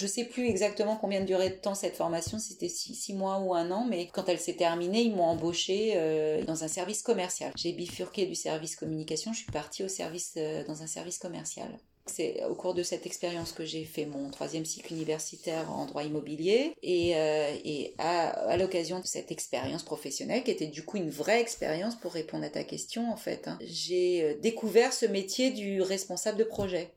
Je 0.00 0.06
sais 0.06 0.24
plus 0.24 0.48
exactement 0.48 0.96
combien 0.96 1.20
de 1.20 1.26
durée 1.26 1.50
de 1.50 1.56
temps 1.56 1.74
cette 1.74 1.94
formation, 1.94 2.38
c'était 2.38 2.70
six, 2.70 3.12
mois 3.12 3.38
ou 3.40 3.54
un 3.54 3.70
an, 3.70 3.84
mais 3.86 4.06
quand 4.06 4.30
elle 4.30 4.38
s'est 4.38 4.54
terminée, 4.54 5.02
ils 5.02 5.14
m'ont 5.14 5.24
embauché 5.24 5.92
euh, 5.96 6.42
dans 6.42 6.64
un 6.64 6.68
service 6.68 7.02
commercial. 7.02 7.52
J'ai 7.54 7.72
bifurqué 7.72 8.24
du 8.24 8.34
service 8.34 8.76
communication, 8.76 9.34
je 9.34 9.40
suis 9.40 9.52
partie 9.52 9.84
au 9.84 9.88
service 9.88 10.32
euh, 10.38 10.64
dans 10.64 10.82
un 10.82 10.86
service 10.86 11.18
commercial. 11.18 11.68
C'est 12.06 12.42
au 12.44 12.54
cours 12.54 12.72
de 12.72 12.82
cette 12.82 13.04
expérience 13.04 13.52
que 13.52 13.66
j'ai 13.66 13.84
fait 13.84 14.06
mon 14.06 14.30
troisième 14.30 14.64
cycle 14.64 14.94
universitaire 14.94 15.70
en 15.70 15.84
droit 15.84 16.02
immobilier 16.02 16.72
et, 16.82 17.14
euh, 17.14 17.54
à, 17.98 18.56
l'occasion 18.56 19.00
de 19.00 19.06
cette 19.06 19.30
expérience 19.30 19.82
professionnelle 19.82 20.42
qui 20.42 20.50
était 20.50 20.66
du 20.66 20.82
coup 20.82 20.96
une 20.96 21.10
vraie 21.10 21.42
expérience 21.42 21.94
pour 21.94 22.12
répondre 22.12 22.44
à 22.44 22.50
ta 22.50 22.64
question 22.64 23.12
en 23.12 23.16
fait, 23.16 23.48
hein, 23.48 23.58
j'ai 23.60 24.34
découvert 24.36 24.94
ce 24.94 25.04
métier 25.04 25.50
du 25.50 25.82
responsable 25.82 26.38
de 26.38 26.44
projet 26.44 26.90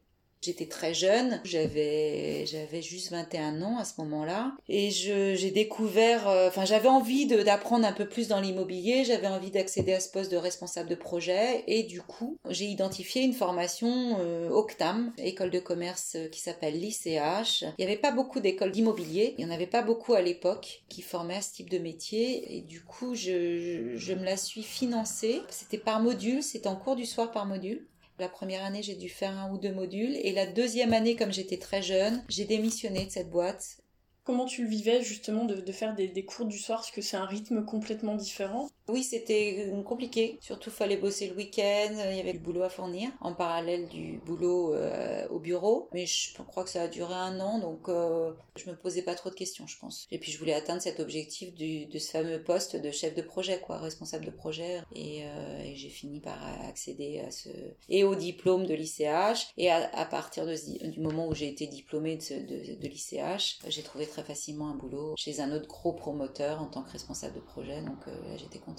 J'étais 0.44 0.66
très 0.66 0.94
jeune, 0.94 1.40
j'avais 1.46 2.46
j'avais 2.46 2.82
juste 2.82 3.12
21 3.12 3.62
ans 3.62 3.78
à 3.78 3.86
ce 3.86 3.94
moment-là 4.02 4.52
et 4.68 4.92
j'ai 4.92 5.52
découvert 5.52 6.28
euh, 6.28 6.50
enfin 6.50 6.66
j'avais 6.66 6.90
envie 6.90 7.28
d'apprendre 7.28 7.88
un 7.88 7.94
peu 7.94 8.10
plus 8.10 8.28
dans 8.28 8.42
l'immobilier, 8.42 9.06
j'avais 9.06 9.28
envie 9.28 9.52
d'accéder 9.52 9.94
à 9.94 10.02
ce 10.02 10.10
poste 10.10 10.30
de 10.30 10.36
responsable 10.36 10.90
de 10.90 10.96
projet 10.96 11.64
et 11.68 11.84
du 11.84 12.02
coup, 12.02 12.38
j'ai 12.50 12.66
identifié 12.66 13.22
une 13.24 13.32
formation 13.32 14.18
euh, 14.20 14.50
Octam, 14.50 15.14
école 15.18 15.50
de 15.50 15.60
commerce 15.60 16.16
euh, 16.18 16.28
qui 16.28 16.42
s'appelle 16.42 16.78
l'ICH. 16.78 17.62
Il 17.62 17.74
n'y 17.80 17.86
avait 17.86 17.96
pas 17.96 18.12
beaucoup 18.12 18.42
d'écoles 18.42 18.72
d'immobilier, 18.72 19.36
il 19.38 19.46
n'y 19.46 19.50
en 19.50 19.56
avait 19.56 19.66
pas 19.66 19.82
beaucoup 19.82 20.14
à 20.14 20.22
l'époque 20.22 20.84
qui 20.90 21.02
formaient 21.02 21.38
à 21.38 21.42
ce 21.42 21.54
type 21.54 21.70
de 21.70 21.78
métier 21.78 22.58
et 22.58 22.60
du 22.60 22.84
coup, 22.84 23.16
je, 23.16 23.94
je 23.96 24.14
me 24.14 24.26
la 24.26 24.36
suis 24.36 24.64
financée. 24.64 25.42
C'était 25.50 25.78
par 25.78 26.02
module, 26.02 26.44
c'était 26.44 26.68
en 26.68 26.76
cours 26.76 26.98
du 26.98 27.06
soir 27.06 27.32
par 27.32 27.46
module. 27.46 27.88
La 28.20 28.29
première 28.29 28.63
année, 28.63 28.84
j'ai 28.84 28.96
dû 28.96 29.10
faire 29.10 29.38
un 29.38 29.51
ou 29.51 29.58
deux 29.58 29.74
modules. 29.74 30.15
Et 30.22 30.32
la 30.32 30.46
deuxième 30.46 30.93
année, 30.93 31.15
comme 31.15 31.34
j'étais 31.34 31.58
très 31.58 31.82
jeune, 31.82 32.24
j'ai 32.29 32.46
démissionné 32.46 33.05
de 33.05 33.12
cette 33.12 33.29
boîte. 33.29 33.77
Comment 34.24 34.46
tu 34.46 34.63
le 34.63 34.70
vivais 34.70 35.03
justement 35.03 35.46
de, 35.46 35.72
faire 35.72 35.96
des, 35.96 36.25
cours 36.25 36.46
du 36.46 36.58
soir? 36.58 36.79
Parce 36.79 36.91
que 36.91 37.01
c'est 37.01 37.17
un 37.17 37.25
rythme 37.25 37.65
complètement 37.65 38.15
différent. 38.15 38.70
Oui, 38.90 39.04
c'était 39.04 39.72
compliqué. 39.86 40.38
Surtout, 40.42 40.70
fallait 40.70 40.98
bosser 40.98 41.28
le 41.28 41.36
week-end. 41.36 41.96
Il 42.12 42.18
y 42.18 42.20
avait 42.20 42.34
du 42.34 42.40
boulot 42.40 42.63
à 42.63 42.70
fournir 42.70 43.10
en 43.22 43.34
parallèle 43.34 43.88
du 43.88 44.20
boulot 44.25 44.74
euh, 44.74 45.25
au 45.30 45.40
bureau. 45.40 45.88
Mais 45.94 46.06
je 46.06 46.34
crois 46.34 46.66
que 46.66 46.70
ça 46.70 46.84
a 46.84 46.88
duré 46.90 47.13
un 47.13 47.40
an, 47.40 47.60
donc 47.60 47.88
euh, 47.88 48.34
je 48.58 48.70
me 48.70 48.75
posais 48.75 49.02
pas 49.02 49.16
trop 49.16 49.30
de 49.30 49.36
questions, 49.36 49.68
je 49.68 49.78
pense. 49.80 50.06
Et 50.12 50.20
puis, 50.20 50.32
je 50.34 50.38
voulais 50.38 50.54
atteindre 50.54 50.82
cet 50.82 51.00
objectif 51.00 51.56
de 51.56 51.98
ce 51.98 52.12
fameux 52.12 52.44
poste 52.44 52.75
de 52.75 52.92
chef 52.92 53.16
de 53.16 53.22
projet, 53.22 53.62
quoi, 53.62 53.78
responsable 53.78 54.25
de 54.25 54.32
projet. 54.32 54.82
Et, 54.94 55.24
euh, 55.24 55.72
j'ai 55.75 55.90
fini 55.90 56.20
par 56.20 56.38
accéder 56.68 57.20
à 57.20 57.32
ce 57.32 57.50
et 57.90 58.04
au 58.04 58.16
diplôme 58.16 58.66
de 58.66 58.74
l'ICH. 58.74 59.54
Et 59.58 59.72
à, 59.72 60.06
partir 60.06 60.46
du 60.46 61.00
moment 61.00 61.28
où 61.28 61.34
j'ai 61.34 61.48
été 61.48 61.68
diplômée 61.68 62.18
de, 62.18 62.88
l'ICH, 62.88 63.60
j'ai 63.68 63.82
trouvé 63.82 64.06
très 64.06 64.24
facilement 64.24 64.70
un 64.70 64.75
boulot 64.75 65.16
chez 65.18 65.40
un 65.40 65.52
autre 65.52 65.68
gros 65.68 65.94
promoteur 65.94 66.62
en 66.62 66.68
tant 66.68 66.84
que 66.84 66.92
responsable 66.92 67.36
de 67.36 67.40
projet. 67.40 67.82
Donc, 67.82 68.00
j'étais 68.38 68.60
contente 68.60 68.73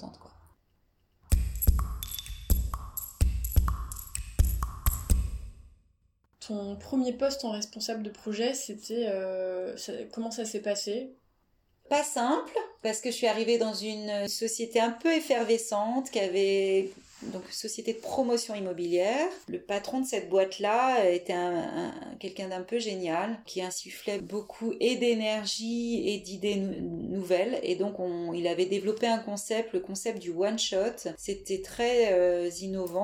ton 6.47 6.75
premier 6.75 7.13
poste 7.13 7.43
en 7.45 7.51
responsable 7.51 8.03
de 8.03 8.09
projet, 8.09 8.53
c'était 8.53 9.07
euh, 9.09 9.75
comment 10.13 10.31
ça 10.31 10.45
s'est 10.45 10.61
passé? 10.61 11.15
Pas 11.89 12.03
simple, 12.03 12.53
parce 12.81 12.99
que 13.01 13.11
je 13.11 13.15
suis 13.15 13.27
arrivée 13.27 13.57
dans 13.57 13.73
une 13.73 14.27
société 14.27 14.79
un 14.79 14.91
peu 14.91 15.11
effervescente 15.13 16.09
qui 16.09 16.19
avait 16.19 16.89
donc 17.23 17.43
société 17.49 17.93
de 17.93 17.99
promotion 17.99 18.55
immobilière. 18.55 19.29
Le 19.47 19.59
patron 19.59 20.01
de 20.01 20.05
cette 20.05 20.29
boîte-là 20.29 21.09
était 21.09 21.33
un, 21.33 21.93
quelqu'un 22.19 22.49
d'un 22.49 22.61
peu 22.61 22.79
génial 22.79 23.39
qui 23.45 23.61
insufflait 23.61 24.19
beaucoup 24.19 24.73
et 24.79 24.95
d'énergie 24.95 26.09
et 26.09 26.19
d'idées 26.19 26.55
nouvelles 26.55 27.59
et 27.63 27.75
donc 27.75 27.99
on, 27.99 28.33
il 28.33 28.47
avait 28.47 28.65
développé 28.65 29.07
un 29.07 29.17
concept, 29.17 29.73
le 29.73 29.79
concept 29.79 30.19
du 30.19 30.31
one 30.31 30.59
shot. 30.59 31.09
C'était 31.17 31.61
très 31.61 32.13
euh, 32.13 32.49
innovant 32.61 32.95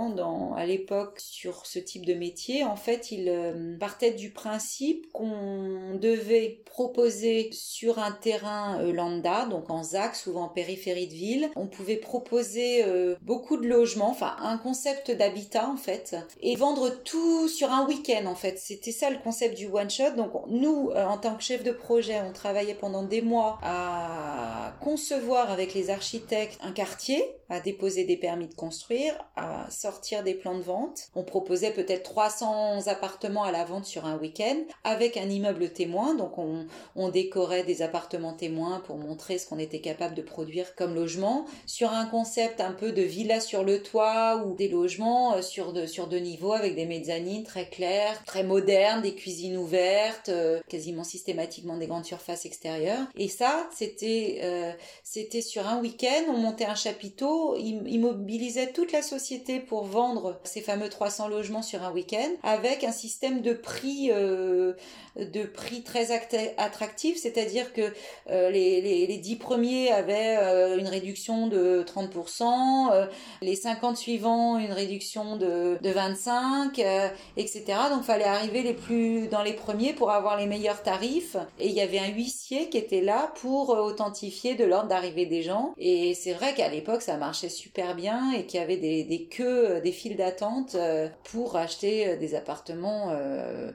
à 0.56 0.65
l'époque 0.65 1.20
sur 1.20 1.65
ce 1.65 1.80
type 1.80 2.06
de 2.06 2.13
métier. 2.13 2.63
En 2.63 2.75
fait, 2.75 3.12
il 3.12 3.30
euh, 3.30 3.77
partait 3.77 4.12
du 4.12 4.32
principe 4.32 5.12
qu'on 5.12 5.96
devait 6.00 6.62
proposer 6.65 7.50
sur 7.51 8.00
un 8.00 8.12
terrain 8.12 8.82
euh, 8.82 8.91
lambda, 8.91 9.46
donc 9.46 9.70
en 9.70 9.84
ZAC, 9.84 10.15
souvent 10.15 10.44
en 10.44 10.50
périphérie 10.50 11.08
de 11.08 11.13
ville, 11.13 11.50
on 11.56 11.68
pouvait 11.68 11.98
proposer 11.98 12.84
beaucoup 13.22 13.58
de 13.58 13.68
logements 13.68 14.00
enfin 14.01 14.36
un 14.39 14.58
concept 14.58 15.12
d'habitat 15.12 15.70
en 15.70 15.77
fait, 15.77 16.15
et 16.41 16.55
vendre 16.55 16.89
tout 17.03 17.48
sur 17.48 17.72
un 17.72 17.86
week-end 17.88 18.25
en 18.25 18.36
fait. 18.36 18.58
C'était 18.58 18.91
ça 18.91 19.10
le 19.10 19.17
concept 19.20 19.58
du 19.58 19.67
one 19.67 19.89
shot. 19.89 20.12
Donc 20.17 20.31
nous, 20.48 20.91
euh, 20.91 21.05
en 21.05 21.17
tant 21.17 21.36
que 21.36 21.43
chef 21.43 21.63
de 21.63 21.72
projet, 21.72 22.22
on 22.22 22.34
travaillait 22.34 22.75
pendant 22.75 23.03
des 23.03 23.22
mois 23.22 23.60
à 23.63 24.74
concevoir 24.81 25.51
avec 25.51 25.74
les 25.74 25.89
architectes 25.89 26.60
un 26.62 26.72
quartier, 26.72 27.24
à 27.50 27.60
déposer 27.60 28.05
des 28.05 28.17
permis 28.17 28.48
de 28.48 28.53
construire, 28.53 29.13
à 29.36 29.70
sortir 29.70 30.24
des 30.24 30.34
plans 30.34 30.58
de 30.58 30.63
vente. 30.63 31.10
On 31.15 31.24
proposait 31.24 31.72
peut-être 31.72 32.03
300 32.03 32.88
appartements 32.88 33.43
à 33.43 33.51
la 33.51 33.65
vente 33.65 33.86
sur 33.86 34.05
un 34.05 34.17
week-end 34.17 34.58
avec 34.84 35.17
un 35.17 35.29
immeuble 35.29 35.72
témoin. 35.72 36.15
Donc 36.15 36.38
on, 36.38 36.65
on 36.96 37.10
décorait 37.10 37.63
des 37.63 37.81
appartements 37.81 38.34
témoins 38.34 38.81
pour 38.86 38.98
montrer 38.98 39.38
ce 39.38 39.48
qu'on 39.48 39.60
était 39.60 39.81
capable 39.81 40.15
de 40.15 40.22
produire 40.22 40.75
comme 40.75 40.96
logement 40.96 41.46
sur 41.65 41.91
un 41.91 42.05
concept 42.05 42.62
un 42.62 42.72
peu 42.72 42.91
de 42.91 43.01
villa 43.01 43.39
sur 43.39 43.63
le 43.63 43.81
toit 43.81 43.90
ou 43.93 44.55
des 44.55 44.69
logements 44.69 45.36
euh, 45.36 45.41
sur, 45.41 45.74
sur 45.88 46.07
deux 46.07 46.19
niveaux 46.19 46.53
avec 46.53 46.75
des 46.75 46.86
mezzanines 46.86 47.43
très 47.43 47.67
claires, 47.67 48.24
très 48.25 48.43
modernes, 48.43 49.01
des 49.01 49.15
cuisines 49.15 49.57
ouvertes, 49.57 50.29
euh, 50.29 50.60
quasiment 50.69 51.03
systématiquement 51.03 51.77
des 51.77 51.88
grandes 51.88 52.05
surfaces 52.05 52.45
extérieures. 52.45 53.05
Et 53.15 53.27
ça, 53.27 53.67
c'était 53.75 54.39
euh, 54.43 54.71
c'était 55.03 55.41
sur 55.41 55.67
un 55.67 55.79
week-end, 55.79 56.25
on 56.29 56.38
montait 56.38 56.65
un 56.65 56.75
chapiteau, 56.75 57.55
immobilisait 57.57 58.71
toute 58.71 58.91
la 58.91 59.01
société 59.01 59.60
pour 59.60 59.83
vendre 59.83 60.39
ces 60.43 60.62
fameux 60.62 60.89
300 60.89 61.27
logements 61.27 61.62
sur 61.62 61.83
un 61.83 61.91
week-end 61.91 62.29
avec 62.43 62.83
un 62.83 62.91
système 62.91 63.41
de 63.41 63.53
prix 63.53 64.10
de 64.12 65.43
prix 65.43 65.83
très 65.83 66.12
attractif, 66.57 67.17
c'est-à-dire 67.17 67.74
que 67.74 67.93
les, 68.29 68.81
les, 68.81 69.07
les 69.07 69.17
10 69.17 69.36
premiers 69.38 69.91
avaient 69.91 70.36
une 70.79 70.88
réduction 70.88 71.48
de 71.48 71.83
30%, 71.83 73.07
les 73.41 73.55
50 73.55 73.80
suivant 73.95 74.57
une 74.57 74.71
réduction 74.71 75.35
de, 75.38 75.77
de 75.81 75.89
25, 75.89 76.79
euh, 76.79 77.09
etc. 77.38 77.63
Donc 77.89 78.03
fallait 78.03 78.23
arriver 78.23 78.63
les 78.63 78.73
plus 78.73 79.27
dans 79.27 79.43
les 79.43 79.53
premiers 79.53 79.93
pour 79.93 80.11
avoir 80.11 80.38
les 80.38 80.45
meilleurs 80.45 80.83
tarifs. 80.83 81.35
Et 81.59 81.67
il 81.67 81.73
y 81.73 81.81
avait 81.81 82.00
un 82.00 82.09
huissier 82.09 82.69
qui 82.69 82.77
était 82.77 83.01
là 83.01 83.33
pour 83.41 83.71
euh, 83.71 83.81
authentifier 83.81 84.55
de 84.55 84.63
l'ordre 84.63 84.88
d'arrivée 84.88 85.25
des 85.25 85.41
gens. 85.41 85.73
Et 85.77 86.13
c'est 86.13 86.33
vrai 86.33 86.53
qu'à 86.53 86.69
l'époque 86.69 87.01
ça 87.01 87.17
marchait 87.17 87.50
super 87.50 87.95
bien 87.95 88.31
et 88.31 88.45
qu'il 88.45 88.59
y 88.59 88.63
avait 88.63 88.77
des, 88.77 89.03
des 89.03 89.25
queues, 89.27 89.77
euh, 89.77 89.81
des 89.81 89.91
files 89.91 90.17
d'attente 90.17 90.77
pour 91.23 91.55
acheter 91.57 92.17
des 92.17 92.35
appartements. 92.35 93.13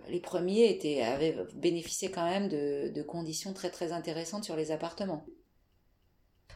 Les 0.08 0.20
premiers 0.20 0.70
étaient, 0.70 1.02
avaient 1.02 1.36
bénéficié 1.54 2.10
quand 2.10 2.24
même 2.24 2.48
de, 2.48 2.92
de 2.94 3.02
conditions 3.02 3.52
très 3.52 3.70
très 3.70 3.92
intéressantes 3.92 4.44
sur 4.44 4.56
les 4.56 4.70
appartements. 4.70 5.24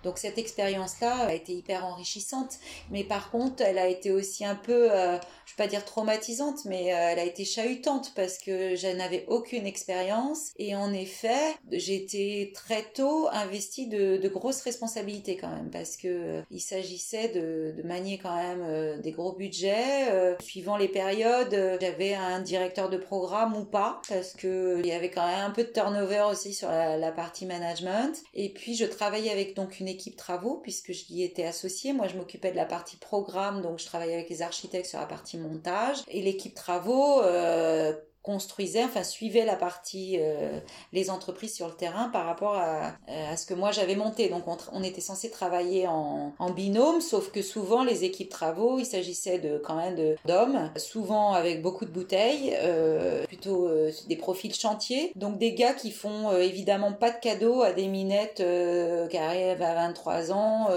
Donc 0.02 0.18
cette 0.18 0.38
expérience-là 0.38 1.26
a 1.26 1.34
été 1.34 1.52
hyper 1.52 1.84
enrichissante, 1.84 2.58
mais 2.90 3.04
par 3.04 3.30
contre, 3.30 3.62
elle 3.62 3.78
a 3.78 3.88
été 3.88 4.10
aussi 4.10 4.44
un 4.44 4.54
peu, 4.54 4.90
euh, 4.90 5.18
je 5.44 5.52
vais 5.52 5.56
pas 5.56 5.66
dire 5.66 5.84
traumatisante, 5.84 6.64
mais 6.64 6.92
euh, 6.92 7.08
elle 7.10 7.18
a 7.18 7.24
été 7.24 7.44
chahutante 7.44 8.12
parce 8.14 8.38
que 8.38 8.76
je 8.76 8.86
n'avais 8.86 9.24
aucune 9.28 9.66
expérience 9.66 10.52
et 10.58 10.74
en 10.74 10.92
effet, 10.92 11.54
j'ai 11.70 11.96
été 11.96 12.52
très 12.54 12.82
tôt 12.82 13.28
investie 13.32 13.88
de, 13.88 14.16
de, 14.16 14.28
grosses 14.28 14.62
responsabilités 14.62 15.36
quand 15.36 15.48
même 15.48 15.70
parce 15.70 15.96
que 15.96 16.08
euh, 16.08 16.42
il 16.50 16.60
s'agissait 16.60 17.28
de, 17.28 17.74
de, 17.76 17.86
manier 17.86 18.18
quand 18.18 18.36
même 18.36 19.00
des 19.00 19.10
gros 19.10 19.32
budgets. 19.32 20.36
suivant 20.40 20.76
les 20.76 20.88
périodes, 20.88 21.78
j'avais 21.80 22.14
un 22.14 22.40
directeur 22.40 22.88
de 22.88 22.96
programme 22.96 23.56
ou 23.56 23.64
pas 23.64 24.00
parce 24.08 24.32
que 24.32 24.78
il 24.78 24.86
y 24.86 24.92
avait 24.92 25.10
quand 25.10 25.26
même 25.26 25.44
un 25.46 25.50
peu 25.50 25.64
de 25.64 25.70
turnover 25.70 26.24
aussi 26.30 26.54
sur 26.54 26.68
la 26.68 27.12
partie 27.12 27.46
management. 27.46 28.16
Et 28.34 28.50
puis 28.50 28.76
je 28.76 28.84
travaillais 28.84 29.30
avec 29.30 29.56
donc 29.56 29.80
une 29.80 29.88
équipe 29.90 30.16
travaux 30.16 30.56
puisque 30.62 30.92
j'y 30.92 31.22
étais 31.22 31.44
associée. 31.44 31.92
Moi, 31.92 32.08
je 32.08 32.16
m'occupais 32.16 32.50
de 32.50 32.56
la 32.56 32.64
partie 32.64 32.96
programme, 32.96 33.62
donc 33.62 33.78
je 33.78 33.86
travaillais 33.86 34.14
avec 34.14 34.30
les 34.30 34.42
architectes 34.42 34.86
sur 34.86 34.98
la 34.98 35.06
partie 35.06 35.36
montage. 35.36 35.98
Et 36.08 36.22
l'équipe 36.22 36.54
travaux 36.54 37.20
euh, 37.22 37.92
construisait, 38.22 38.84
enfin 38.84 39.02
suivait 39.02 39.44
la 39.44 39.56
partie 39.56 40.16
euh, 40.18 40.60
les 40.92 41.10
entreprises 41.10 41.54
sur 41.54 41.66
le 41.66 41.74
terrain 41.74 42.08
par 42.08 42.26
rapport 42.26 42.54
à, 42.54 42.94
à 43.08 43.36
ce 43.36 43.46
que 43.46 43.54
moi 43.54 43.72
j'avais 43.72 43.96
monté. 43.96 44.28
Donc 44.28 44.46
on, 44.46 44.56
on, 44.72 44.82
était 44.82 45.00
censé 45.00 45.30
travailler 45.30 45.86
en, 45.86 46.32
en, 46.38 46.50
binôme, 46.50 47.00
sauf 47.00 47.30
que 47.30 47.42
souvent 47.42 47.84
les 47.84 48.04
équipes 48.04 48.28
travaux, 48.28 48.78
il 48.78 48.86
s'agissait 48.86 49.38
de 49.38 49.58
quand 49.58 49.76
même 49.76 50.16
d'hommes, 50.26 50.70
souvent 50.76 51.32
avec 51.32 51.62
beaucoup 51.62 51.84
de 51.84 51.90
bouteilles, 51.90 52.54
euh, 52.60 53.24
plutôt 53.26 53.68
euh, 53.68 53.90
des 54.08 54.16
profils 54.16 54.54
chantiers. 54.54 55.12
Donc 55.16 55.38
des 55.38 55.54
gars 55.54 55.74
qui 55.74 55.90
font 55.90 56.30
euh, 56.30 56.40
évidemment 56.40 56.92
pas 56.92 57.10
de 57.10 57.18
cadeaux 57.18 57.62
à 57.62 57.72
des 57.72 57.86
minettes 57.86 58.40
euh, 58.40 59.06
qui 59.08 59.16
arrivent 59.16 59.62
à 59.62 59.74
23 59.74 60.32
ans 60.32 60.68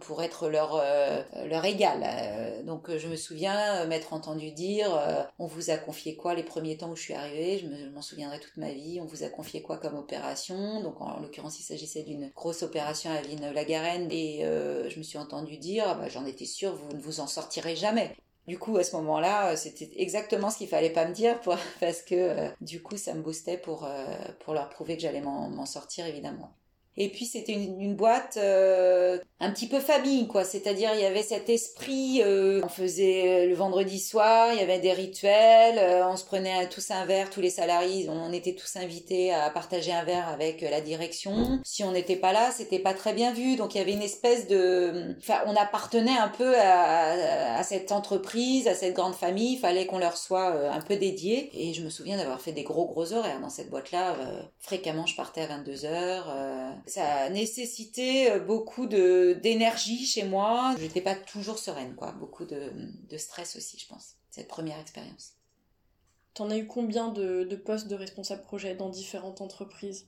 pour 0.00 0.22
être 0.22 0.48
leur 0.48 0.82
leur 1.46 1.64
égal. 1.64 2.04
donc 2.64 2.90
je 2.96 3.08
me 3.08 3.16
souviens 3.16 3.84
m'être 3.86 4.12
entendu 4.12 4.50
dire 4.50 4.90
on 5.38 5.46
vous 5.46 5.70
a 5.70 5.76
confié 5.76 6.16
quoi 6.16 6.34
les 6.34 6.42
premiers 6.42 6.63
temps 6.72 6.90
où 6.90 6.96
je 6.96 7.02
suis 7.02 7.14
arrivée, 7.14 7.58
je 7.58 7.88
m'en 7.90 8.02
souviendrai 8.02 8.40
toute 8.40 8.56
ma 8.56 8.72
vie. 8.72 9.00
On 9.00 9.06
vous 9.06 9.22
a 9.22 9.28
confié 9.28 9.62
quoi 9.62 9.78
comme 9.78 9.96
opération? 9.96 10.82
Donc 10.82 11.00
en, 11.00 11.20
l'occurrence, 11.20 11.60
il 11.60 11.62
s'agissait 11.62 12.02
d'une 12.02 12.30
grosse 12.34 12.62
opération 12.62 13.10
à 13.10 13.20
Ville-la-Garenne 13.20 14.08
et 14.10 14.44
euh, 14.44 14.88
je 14.88 14.98
me 14.98 15.02
suis 15.02 15.18
entendu 15.18 15.58
dire, 15.58 15.84
ah 15.86 15.94
bah, 15.94 16.08
j'en 16.08 16.26
étais 16.26 16.46
sûre, 16.46 16.74
vous 16.74 16.96
ne 16.96 17.00
vous 17.00 17.20
en 17.20 17.26
sortirez 17.26 17.76
jamais. 17.76 18.16
Du 18.46 18.58
coup, 18.58 18.76
à 18.76 18.84
ce 18.84 18.94
moment-là, 18.96 19.56
c'était 19.56 19.90
exactement 19.96 20.50
ce 20.50 20.58
qu'il 20.58 20.68
fallait 20.68 20.90
pas 20.90 21.06
me 21.06 21.14
dire 21.14 21.40
parce 21.80 22.02
que 22.02 22.14
euh, 22.14 22.48
du 22.60 22.82
coup, 22.82 22.96
ça 22.96 23.14
me 23.14 23.22
boostait 23.22 23.62
euh, 23.66 24.16
pour 24.40 24.54
leur 24.54 24.68
prouver 24.68 24.96
que 24.96 25.02
j'allais 25.02 25.22
m'en 25.22 25.66
sortir, 25.66 26.06
évidemment. 26.06 26.54
Et 26.96 27.08
puis 27.08 27.24
c'était 27.24 27.52
une, 27.52 27.94
boîte 27.96 28.36
euh, 28.36 29.18
un 29.40 29.50
petit 29.50 29.66
peu 29.66 29.80
famille, 29.80 30.28
quoi. 30.28 30.44
C'est-à-dire 30.44 30.90
il 30.94 31.00
y 31.00 31.04
avait 31.04 31.22
cet 31.22 31.48
esprit. 31.48 32.22
Euh, 32.22 32.60
on 32.62 32.68
faisait 32.68 33.46
le 33.46 33.54
vendredi 33.54 33.98
soir, 33.98 34.52
il 34.52 34.60
y 34.60 34.62
avait 34.62 34.78
des 34.78 34.92
rituels. 34.92 35.78
Euh, 35.78 36.06
on 36.06 36.16
se 36.16 36.24
prenait 36.24 36.68
tous 36.68 36.90
un 36.92 37.04
verre, 37.04 37.30
tous 37.30 37.40
les 37.40 37.50
salariés. 37.50 38.08
On 38.08 38.32
était 38.32 38.54
tous 38.54 38.76
invités 38.76 39.32
à 39.32 39.50
partager 39.50 39.92
un 39.92 40.04
verre 40.04 40.28
avec 40.28 40.60
la 40.60 40.80
direction. 40.80 41.60
Si 41.64 41.82
on 41.82 41.90
n'était 41.90 42.16
pas 42.16 42.32
là, 42.32 42.50
c'était 42.52 42.78
pas 42.78 42.94
très 42.94 43.12
bien 43.12 43.32
vu. 43.32 43.56
Donc 43.56 43.74
il 43.74 43.78
y 43.78 43.80
avait 43.80 43.92
une 43.92 44.02
espèce 44.02 44.46
de. 44.46 45.16
Enfin, 45.18 45.40
on 45.46 45.56
appartenait 45.56 46.16
un 46.16 46.28
peu 46.28 46.56
à, 46.56 47.58
à 47.58 47.62
cette 47.64 47.90
entreprise, 47.90 48.68
à 48.68 48.74
cette 48.74 48.94
grande 48.94 49.14
famille. 49.14 49.54
Il 49.54 49.58
fallait 49.58 49.86
qu'on 49.86 49.98
leur 49.98 50.16
soit 50.16 50.70
un 50.70 50.80
peu 50.80 50.96
dédié. 50.96 51.50
Et 51.54 51.74
je 51.74 51.82
me 51.82 51.90
souviens 51.90 52.16
d'avoir 52.16 52.40
fait 52.40 52.52
des 52.52 52.62
gros 52.62 52.86
gros 52.86 53.12
horaires 53.12 53.40
dans 53.40 53.50
cette 53.50 53.70
boîte-là. 53.70 54.16
fréquemment, 54.60 55.06
je 55.06 55.16
partais 55.16 55.40
à 55.40 55.46
22 55.46 55.84
heures 55.86 56.28
ça 56.86 57.06
a 57.06 57.30
nécessité 57.30 58.30
euh, 58.30 58.38
beaucoup 58.40 58.86
de 58.86 59.38
d'énergie 59.42 60.06
chez 60.06 60.24
moi. 60.24 60.74
J'étais 60.78 61.00
pas 61.00 61.14
toujours 61.14 61.58
sereine, 61.58 61.94
quoi. 61.94 62.12
Beaucoup 62.12 62.44
de, 62.44 62.72
de 63.08 63.16
stress 63.16 63.56
aussi, 63.56 63.78
je 63.78 63.86
pense. 63.86 64.16
Cette 64.30 64.48
première 64.48 64.78
expérience. 64.78 65.32
T'en 66.34 66.50
as 66.50 66.56
eu 66.56 66.66
combien 66.66 67.08
de, 67.08 67.44
de, 67.44 67.56
postes 67.56 67.86
de 67.86 67.94
responsable 67.94 68.42
projet 68.42 68.74
dans 68.74 68.88
différentes 68.88 69.40
entreprises? 69.40 70.06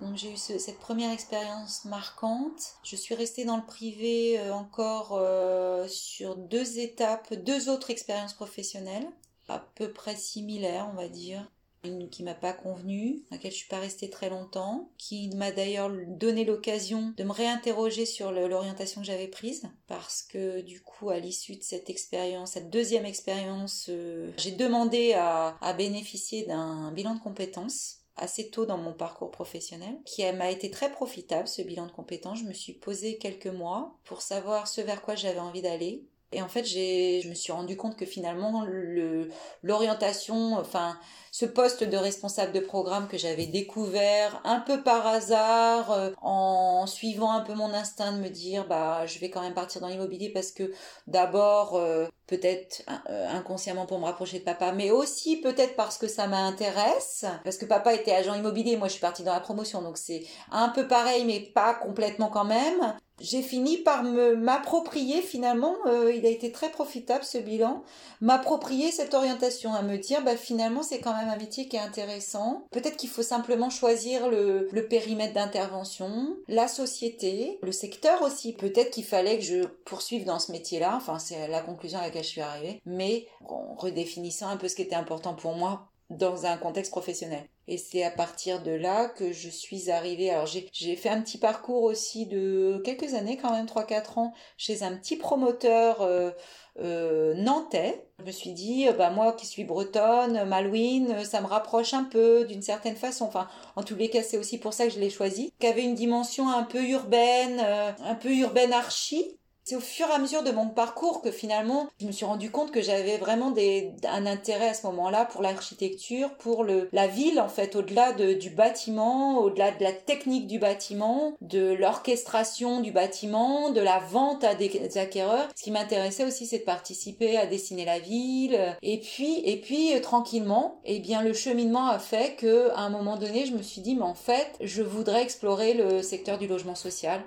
Donc 0.00 0.16
j'ai 0.16 0.32
eu 0.32 0.36
cette 0.36 0.78
première 0.78 1.12
expérience 1.12 1.84
marquante. 1.84 2.74
Je 2.82 2.96
suis 2.96 3.14
restée 3.14 3.44
dans 3.44 3.56
le 3.56 3.64
privé 3.64 4.38
euh, 4.38 4.52
encore 4.52 5.12
euh, 5.12 5.86
sur 5.88 6.36
deux 6.36 6.78
étapes, 6.78 7.32
deux 7.34 7.68
autres 7.68 7.90
expériences 7.90 8.34
professionnelles, 8.34 9.08
à 9.48 9.60
peu 9.76 9.92
près 9.92 10.16
similaires, 10.16 10.88
on 10.92 10.96
va 10.96 11.08
dire 11.08 11.50
une 11.84 12.08
qui 12.08 12.22
m'a 12.22 12.34
pas 12.34 12.52
convenu, 12.52 13.22
à 13.30 13.34
laquelle 13.34 13.52
je 13.52 13.56
suis 13.56 13.68
pas 13.68 13.80
restée 13.80 14.10
très 14.10 14.30
longtemps, 14.30 14.90
qui 14.98 15.30
m'a 15.34 15.50
d'ailleurs 15.50 15.90
donné 16.06 16.44
l'occasion 16.44 17.12
de 17.16 17.24
me 17.24 17.32
réinterroger 17.32 18.06
sur 18.06 18.32
l'orientation 18.32 19.00
que 19.00 19.06
j'avais 19.06 19.28
prise, 19.28 19.68
parce 19.86 20.22
que 20.22 20.60
du 20.60 20.80
coup, 20.82 21.10
à 21.10 21.18
l'issue 21.18 21.56
de 21.56 21.62
cette 21.62 21.90
expérience, 21.90 22.52
cette 22.52 22.70
deuxième 22.70 23.06
expérience, 23.06 23.86
euh, 23.88 24.30
j'ai 24.36 24.52
demandé 24.52 25.14
à, 25.14 25.56
bénéficier 25.76 26.44
d'un 26.44 26.92
bilan 26.92 27.14
de 27.14 27.20
compétences 27.20 27.98
assez 28.16 28.50
tôt 28.50 28.66
dans 28.66 28.76
mon 28.76 28.92
parcours 28.92 29.30
professionnel, 29.30 29.98
qui 30.04 30.22
m'a 30.32 30.50
été 30.50 30.70
très 30.70 30.92
profitable, 30.92 31.48
ce 31.48 31.62
bilan 31.62 31.86
de 31.86 31.92
compétences. 31.92 32.40
Je 32.40 32.44
me 32.44 32.52
suis 32.52 32.74
posé 32.74 33.16
quelques 33.16 33.46
mois 33.46 33.96
pour 34.04 34.20
savoir 34.20 34.68
ce 34.68 34.82
vers 34.82 35.00
quoi 35.00 35.14
j'avais 35.14 35.38
envie 35.40 35.62
d'aller. 35.62 36.04
Et 36.32 36.40
en 36.40 36.48
fait, 36.48 36.64
je 36.64 37.28
me 37.28 37.34
suis 37.34 37.52
rendu 37.52 37.76
compte 37.76 37.96
que 37.96 38.06
finalement, 38.06 38.64
le, 38.64 39.28
l'orientation, 39.62 40.54
enfin, 40.54 40.98
ce 41.32 41.46
poste 41.46 41.82
de 41.82 41.96
responsable 41.96 42.52
de 42.52 42.60
programme 42.60 43.08
que 43.08 43.16
j'avais 43.16 43.46
découvert 43.46 44.42
un 44.44 44.60
peu 44.60 44.82
par 44.82 45.06
hasard, 45.06 45.90
euh, 45.90 46.10
en 46.20 46.86
suivant 46.86 47.32
un 47.32 47.40
peu 47.40 47.54
mon 47.54 47.72
instinct 47.72 48.12
de 48.12 48.18
me 48.18 48.28
dire, 48.28 48.66
bah, 48.68 49.06
je 49.06 49.18
vais 49.18 49.30
quand 49.30 49.40
même 49.40 49.54
partir 49.54 49.80
dans 49.80 49.88
l'immobilier 49.88 50.28
parce 50.28 50.52
que 50.52 50.70
d'abord, 51.06 51.76
euh, 51.76 52.06
peut-être 52.26 52.82
euh, 53.08 53.28
inconsciemment 53.30 53.86
pour 53.86 53.98
me 53.98 54.04
rapprocher 54.04 54.40
de 54.40 54.44
papa, 54.44 54.72
mais 54.72 54.90
aussi 54.90 55.40
peut-être 55.40 55.74
parce 55.74 55.96
que 55.96 56.06
ça 56.06 56.26
m'intéresse, 56.26 57.24
parce 57.44 57.56
que 57.56 57.64
papa 57.64 57.94
était 57.94 58.12
agent 58.12 58.34
immobilier, 58.34 58.76
moi 58.76 58.88
je 58.88 58.92
suis 58.92 59.00
partie 59.00 59.22
dans 59.22 59.32
la 59.32 59.40
promotion, 59.40 59.80
donc 59.80 59.96
c'est 59.96 60.24
un 60.50 60.68
peu 60.68 60.86
pareil, 60.86 61.24
mais 61.24 61.40
pas 61.40 61.72
complètement 61.72 62.28
quand 62.28 62.44
même. 62.44 62.94
J'ai 63.20 63.42
fini 63.42 63.78
par 63.78 64.02
me 64.02 64.34
m'approprier 64.34 65.20
finalement 65.20 65.76
il 66.12 66.26
a 66.26 66.28
été 66.28 66.50
très 66.50 66.70
profitable 66.70 67.22
ce 67.22 67.38
bilan 67.38 67.84
m'approprier 68.20 68.90
cette 68.90 69.14
orientation 69.14 69.74
à 69.74 69.82
me 69.82 69.96
dire 69.96 70.24
bah 70.24 70.36
finalement 70.36 70.82
c'est 70.82 71.00
quand 71.00 71.14
même 71.14 71.21
un 71.28 71.36
métier 71.36 71.68
qui 71.68 71.76
est 71.76 71.80
intéressant. 71.80 72.66
Peut-être 72.70 72.96
qu'il 72.96 73.08
faut 73.08 73.22
simplement 73.22 73.70
choisir 73.70 74.28
le, 74.28 74.68
le 74.70 74.86
périmètre 74.86 75.34
d'intervention 75.34 76.36
la 76.48 76.68
société 76.68 77.58
le 77.62 77.72
secteur 77.72 78.22
aussi. 78.22 78.52
Peut-être 78.52 78.90
qu'il 78.90 79.04
fallait 79.04 79.38
que 79.38 79.44
je 79.44 79.64
poursuive 79.84 80.24
dans 80.24 80.38
ce 80.38 80.52
métier 80.52 80.80
là 80.80 80.94
enfin 80.96 81.18
c'est 81.18 81.48
la 81.48 81.60
conclusion 81.60 81.98
à 81.98 82.02
laquelle 82.02 82.24
je 82.24 82.28
suis 82.28 82.40
arrivée. 82.40 82.80
Mais 82.86 83.26
en 83.48 83.74
redéfinissant 83.74 84.48
un 84.48 84.56
peu 84.56 84.68
ce 84.68 84.76
qui 84.76 84.82
était 84.82 84.94
important 84.94 85.34
pour 85.34 85.54
moi 85.54 85.91
dans 86.18 86.46
un 86.46 86.56
contexte 86.56 86.90
professionnel. 86.90 87.44
Et 87.68 87.78
c'est 87.78 88.02
à 88.02 88.10
partir 88.10 88.62
de 88.62 88.72
là 88.72 89.08
que 89.08 89.32
je 89.32 89.48
suis 89.48 89.90
arrivée. 89.90 90.30
Alors 90.30 90.46
j'ai 90.46 90.96
fait 90.96 91.08
un 91.08 91.22
petit 91.22 91.38
parcours 91.38 91.84
aussi 91.84 92.26
de 92.26 92.82
quelques 92.84 93.14
années, 93.14 93.36
quand 93.36 93.52
même 93.52 93.66
3-4 93.66 94.18
ans, 94.18 94.32
chez 94.56 94.82
un 94.82 94.96
petit 94.96 95.16
promoteur 95.16 96.02
euh, 96.02 96.32
euh, 96.80 97.34
nantais. 97.34 98.04
Je 98.18 98.24
me 98.24 98.32
suis 98.32 98.52
dit, 98.52 98.88
euh, 98.88 98.92
bah 98.92 99.10
moi 99.10 99.32
qui 99.32 99.46
suis 99.46 99.62
bretonne, 99.64 100.44
Malouine, 100.44 101.24
ça 101.24 101.40
me 101.40 101.46
rapproche 101.46 101.94
un 101.94 102.04
peu 102.04 102.44
d'une 102.44 102.62
certaine 102.62 102.96
façon. 102.96 103.26
Enfin, 103.26 103.46
en 103.76 103.84
tous 103.84 103.96
les 103.96 104.10
cas, 104.10 104.22
c'est 104.22 104.38
aussi 104.38 104.58
pour 104.58 104.72
ça 104.72 104.86
que 104.86 104.92
je 104.92 104.98
l'ai 104.98 105.10
choisi. 105.10 105.52
Qui 105.60 105.68
avait 105.68 105.84
une 105.84 105.94
dimension 105.94 106.50
un 106.50 106.64
peu 106.64 106.82
urbaine, 106.84 107.60
un 107.60 108.14
peu 108.16 108.34
urbaine 108.34 108.72
archi, 108.72 109.38
c'est 109.64 109.76
au 109.76 109.80
fur 109.80 110.08
et 110.08 110.12
à 110.12 110.18
mesure 110.18 110.42
de 110.42 110.50
mon 110.50 110.68
parcours 110.68 111.22
que 111.22 111.30
finalement, 111.30 111.88
je 112.00 112.06
me 112.06 112.12
suis 112.12 112.24
rendu 112.24 112.50
compte 112.50 112.72
que 112.72 112.82
j'avais 112.82 113.16
vraiment 113.18 113.50
des, 113.50 113.92
un 114.04 114.26
intérêt 114.26 114.70
à 114.70 114.74
ce 114.74 114.86
moment-là 114.86 115.24
pour 115.24 115.42
l'architecture, 115.42 116.34
pour 116.38 116.64
le, 116.64 116.88
la 116.92 117.06
ville 117.06 117.40
en 117.40 117.48
fait, 117.48 117.76
au-delà 117.76 118.12
de, 118.12 118.32
du 118.32 118.50
bâtiment, 118.50 119.38
au-delà 119.38 119.70
de 119.70 119.82
la 119.82 119.92
technique 119.92 120.46
du 120.46 120.58
bâtiment, 120.58 121.34
de 121.40 121.72
l'orchestration 121.72 122.80
du 122.80 122.90
bâtiment, 122.90 123.70
de 123.70 123.80
la 123.80 123.98
vente 123.98 124.44
à 124.44 124.54
des, 124.54 124.98
acquéreurs. 124.98 125.48
Ce 125.56 125.62
qui 125.62 125.70
m'intéressait 125.70 126.24
aussi, 126.24 126.46
c'est 126.46 126.58
de 126.58 126.64
participer 126.64 127.36
à 127.36 127.46
dessiner 127.46 127.84
la 127.84 127.98
ville. 127.98 128.76
Et 128.82 128.98
puis, 128.98 129.40
et 129.44 129.60
puis 129.60 129.92
tranquillement, 130.00 130.80
eh 130.84 130.98
bien 130.98 131.22
le 131.22 131.32
cheminement 131.32 131.88
a 131.88 131.98
fait 131.98 132.36
que 132.36 132.70
à 132.70 132.80
un 132.80 132.90
moment 132.90 133.16
donné, 133.16 133.46
je 133.46 133.52
me 133.52 133.62
suis 133.62 133.80
dit, 133.80 133.94
mais 133.94 134.02
en 134.02 134.14
fait, 134.14 134.56
je 134.60 134.82
voudrais 134.82 135.22
explorer 135.22 135.74
le 135.74 136.02
secteur 136.02 136.38
du 136.38 136.46
logement 136.46 136.74
social 136.74 137.22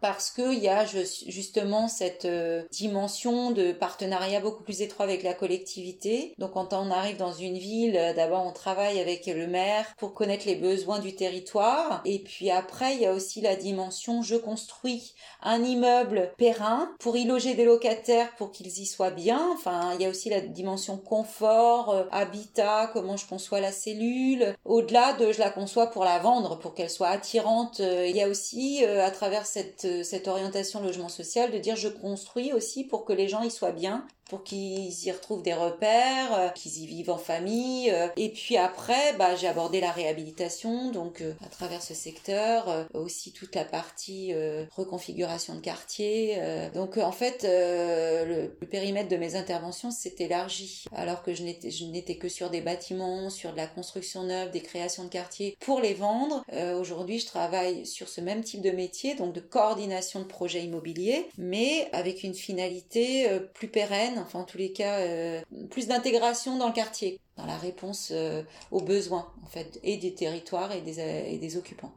parce 0.00 0.30
qu'il 0.30 0.58
y 0.58 0.68
a 0.68 0.84
justement 0.86 1.88
cette 1.88 2.24
euh, 2.24 2.64
dimension 2.70 3.50
de 3.50 3.72
partenariat 3.72 4.40
beaucoup 4.40 4.62
plus 4.62 4.80
étroit 4.82 5.04
avec 5.04 5.22
la 5.22 5.34
collectivité. 5.34 6.34
Donc 6.38 6.52
quand 6.52 6.72
on 6.72 6.90
arrive 6.90 7.18
dans 7.18 7.32
une 7.32 7.58
ville, 7.58 7.96
euh, 7.96 8.14
d'abord 8.14 8.46
on 8.46 8.52
travaille 8.52 8.98
avec 8.98 9.26
le 9.26 9.46
maire 9.46 9.86
pour 9.98 10.14
connaître 10.14 10.46
les 10.46 10.56
besoins 10.56 10.98
du 10.98 11.14
territoire. 11.14 12.00
Et 12.04 12.18
puis 12.20 12.50
après, 12.50 12.94
il 12.94 13.02
y 13.02 13.06
a 13.06 13.12
aussi 13.12 13.40
la 13.40 13.56
dimension 13.56 14.22
je 14.22 14.36
construis 14.36 15.14
un 15.42 15.62
immeuble 15.62 16.32
périn 16.38 16.90
pour 16.98 17.16
y 17.16 17.24
loger 17.24 17.54
des 17.54 17.64
locataires 17.64 18.34
pour 18.36 18.52
qu'ils 18.52 18.78
y 18.78 18.86
soient 18.86 19.10
bien. 19.10 19.50
Enfin, 19.52 19.92
il 19.94 20.02
y 20.02 20.06
a 20.06 20.08
aussi 20.08 20.30
la 20.30 20.40
dimension 20.40 20.96
confort, 20.96 21.90
euh, 21.90 22.04
habitat, 22.10 22.90
comment 22.92 23.16
je 23.16 23.26
conçois 23.26 23.60
la 23.60 23.72
cellule. 23.72 24.54
Au-delà 24.64 25.12
de 25.14 25.32
je 25.32 25.38
la 25.38 25.50
conçois 25.50 25.88
pour 25.88 26.04
la 26.04 26.18
vendre, 26.18 26.58
pour 26.58 26.74
qu'elle 26.74 26.90
soit 26.90 27.08
attirante. 27.08 27.80
Il 27.80 28.16
y 28.16 28.22
a 28.22 28.28
aussi 28.28 28.84
à 28.84 29.10
travers 29.10 29.46
cette 29.46 29.86
cette 30.02 30.28
orientation 30.28 30.82
logement 30.82 31.08
social, 31.08 31.50
de 31.50 31.58
dire 31.58 31.76
je 31.76 31.88
construis 31.88 32.52
aussi 32.52 32.84
pour 32.84 33.04
que 33.04 33.12
les 33.12 33.28
gens 33.28 33.42
y 33.42 33.50
soient 33.50 33.72
bien, 33.72 34.06
pour 34.30 34.44
qu'ils 34.44 35.06
y 35.06 35.10
retrouvent 35.10 35.42
des 35.42 35.52
repères, 35.52 36.32
euh, 36.38 36.48
qu'ils 36.50 36.78
y 36.78 36.86
vivent 36.86 37.10
en 37.10 37.18
famille. 37.18 37.90
Euh. 37.90 38.06
Et 38.16 38.28
puis 38.28 38.56
après, 38.56 39.12
bah, 39.18 39.34
j'ai 39.34 39.48
abordé 39.48 39.80
la 39.80 39.90
réhabilitation, 39.90 40.92
donc 40.92 41.20
euh, 41.20 41.34
à 41.44 41.48
travers 41.48 41.82
ce 41.82 41.94
secteur, 41.94 42.86
aussi 42.94 43.32
toute 43.32 43.56
la 43.56 43.64
partie 43.64 44.32
reconfiguration 44.76 45.56
de 45.56 45.60
quartier. 45.60 46.38
donc 46.74 46.98
en 46.98 47.10
fait, 47.10 47.42
le, 47.42 48.46
périmètre 48.70 49.08
de 49.08 49.16
mes 49.16 49.34
interventions 49.34 49.90
s'est 49.90 50.14
élargi, 50.20 50.84
alors 50.94 51.22
que 51.22 51.34
je 51.34 51.42
n'étais 51.42 52.16
que 52.16 52.28
sur 52.28 52.50
des 52.50 52.60
bâtiments, 52.60 53.30
sur 53.30 53.50
de 53.50 53.56
la 53.56 53.66
construction 53.66 54.22
neuve, 54.22 54.52
des 54.52 54.60
créations 54.60 55.04
de 55.04 55.08
quartiers 55.08 55.56
pour 55.58 55.80
les 55.80 55.94
vendre. 55.94 56.44
Aujourd'hui, 56.78 57.18
je 57.18 57.26
travaille 57.26 57.84
sur 57.84 58.08
ce 58.08 58.20
même 58.20 58.44
type 58.44 58.62
de 58.62 58.70
métier, 58.70 59.16
donc 59.16 59.32
de 59.32 59.40
coordination 59.40 60.20
de 60.20 60.26
projets 60.26 60.62
immobiliers, 60.62 61.26
mais 61.36 61.88
avec 61.92 62.22
une 62.22 62.34
finalité 62.34 63.28
plus 63.54 63.68
pérenne 63.68 64.19
enfin 64.22 64.40
en 64.40 64.44
tous 64.44 64.58
les 64.58 64.72
cas, 64.72 64.98
euh, 65.00 65.40
plus 65.70 65.86
d'intégration 65.88 66.56
dans 66.56 66.68
le 66.68 66.72
quartier, 66.72 67.20
dans 67.36 67.46
la 67.46 67.56
réponse 67.56 68.10
euh, 68.12 68.42
aux 68.70 68.80
besoins 68.80 69.32
en 69.42 69.46
fait, 69.46 69.80
et 69.82 69.96
des 69.96 70.14
territoires 70.14 70.72
et 70.72 70.80
des, 70.80 70.98
et 71.00 71.38
des 71.38 71.56
occupants. 71.56 71.92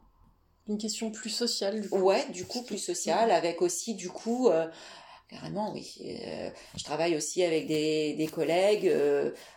Une 0.68 0.78
question 0.78 1.12
plus 1.12 1.30
sociale 1.30 1.82
du 1.82 1.90
coup. 1.90 1.98
Ouais, 1.98 2.26
du 2.32 2.46
coup 2.46 2.64
plus 2.64 2.78
sociale, 2.78 3.32
avec 3.32 3.62
aussi 3.62 3.96
du 3.96 4.10
coup 4.10 4.50
euh, 4.50 4.68
Carrément, 5.30 5.74
oui. 5.74 5.98
je 6.78 6.84
travaille 6.84 7.18
aussi 7.18 7.44
avec 7.44 7.66
des, 7.66 8.14
des 8.14 8.28
collègues 8.28 8.94